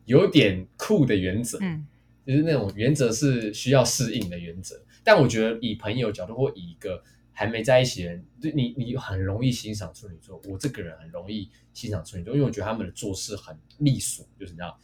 [0.05, 1.85] 有点酷的原则，嗯，
[2.25, 4.81] 就是那种原则是需要适应的原则。
[5.03, 7.03] 但我觉得以朋友角度或以一个。
[7.35, 10.41] 还没在一起的人，就你，你很容易欣赏处女座。
[10.45, 14.79] 我这个人很容易欣赏处女座，因为我觉得他们的做事很利索，就是你知道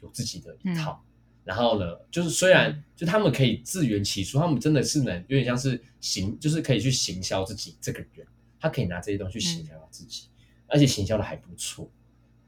[0.00, 1.04] 有自己的一套。
[1.44, 8.26] 然后呢，就是虽然就他们可以自圆其说，他们真的是能有点像是行，就是可以去行销自己这个人，
[8.58, 11.88] 他可以拿这些东西去行销他自己，嗯、而且行销的还不错。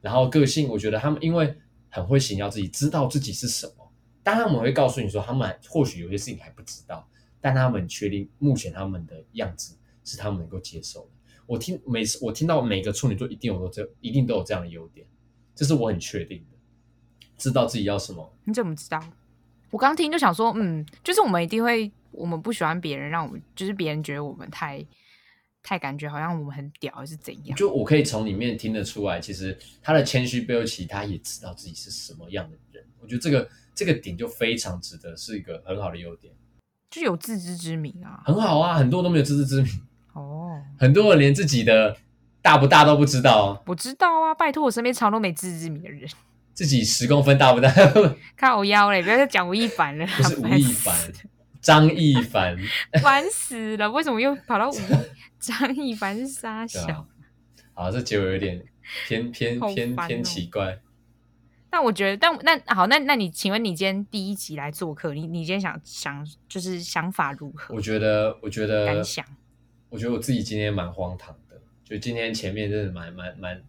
[0.01, 1.57] 然后个性，我觉得他们因为
[1.89, 3.93] 很会行销自己，知道自己是什么，
[4.23, 7.09] 但他们会告诉你说，他们或许有些事情还不知道，
[7.41, 11.11] 但他们确定目前他们的样子是他们能够接受的。
[11.47, 15.07] 我听每次我听到每个处女座一定有这一定都有这样的优点，
[15.55, 16.57] 这是我很确定的。
[17.37, 18.37] 知道自己要什么？
[18.45, 19.03] 你怎么知道？
[19.71, 24.85] 我刚听就想说，嗯，就是我们一定会，我们不喜欢别人让我们，就是别人觉得我们太
[25.63, 27.57] 太感觉好像我们很屌，还是怎样？
[27.57, 32.85] 就我可以从里面听得出来，其实他的谦虚背后，其实他也知道自己是什么样的人。
[32.99, 36.35] 我觉得这个这个点就非常值得，是一个很好的优点，
[36.91, 39.81] 就有自知之明啊，很好啊，很多人都没有自知之明
[40.15, 41.97] 哦，很多人连自己的
[42.41, 43.63] 大不大都不知道。
[43.67, 46.09] 我知道啊，拜托，我身边超多没自知之明的人。
[46.55, 47.71] 自己十公分大不大？
[48.37, 49.01] 看我腰嘞！
[49.03, 50.05] 不要再讲吴亦凡了。
[50.07, 50.97] 不是 吴亦凡，
[51.61, 52.57] 张亦凡。
[53.01, 53.89] 烦死了！
[53.91, 54.75] 为什么又跑到吴？
[55.39, 57.07] 张亦凡是沙小。
[57.75, 58.61] 好、啊，这结尾有点
[59.07, 60.77] 偏偏偏偏奇怪。
[61.71, 67.75] 但我觉得，但那好，那那你，请问你今天第一集来做客，你你今天想想就是想法如何？
[67.75, 69.25] 我觉得，我觉得感想。
[69.89, 73.63] 我觉得我自己今天蛮荒唐的，就今天前面真的蛮蛮蛮。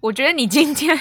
[0.00, 0.96] 我觉得你今天。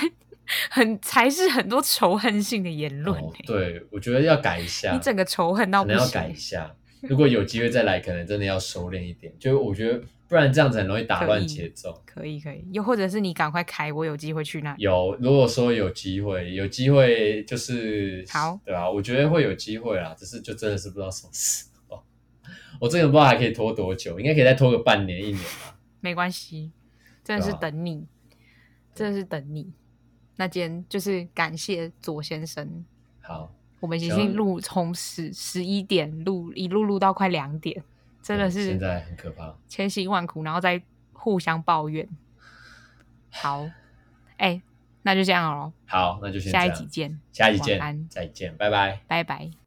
[0.70, 4.92] 很才是很多仇恨性的言论、欸哦，对，我觉得要改一下。
[4.92, 6.76] 你整个仇恨到不行，可能要改一下。
[7.04, 9.34] 如果有机会再来，可能真的要收敛一点。
[9.40, 10.04] 就我觉得，
[10.34, 12.02] 不然这样子很容易打乱节奏。
[12.08, 14.76] 可以，可以，又或者是你赶快开，我有机会去那。
[14.80, 22.04] 有，如果说有机会，有机会就是好，对啊，我觉得会有机会啦，只是就真的是不知道什么时候。
[22.82, 25.78] 我这个不知道还可以拖多久，应该可以再拖个半年、一年吧。
[26.02, 26.72] 没关系，
[27.24, 28.08] 真的是等你，
[28.96, 29.72] 真的是等你。
[30.38, 32.84] 那今天就是感谢左先生。
[33.22, 37.84] 好，我们已经录从十十一点录一路录到快两点，
[38.24, 42.08] 真的是现在很可怕，千辛万苦，然后再互相抱怨。
[43.30, 43.66] 好，
[44.38, 44.62] 哎、欸，
[45.02, 45.74] 那就这样喽。
[45.86, 49.63] 好，那就先下一集见，下一集见，再见，拜拜，拜拜。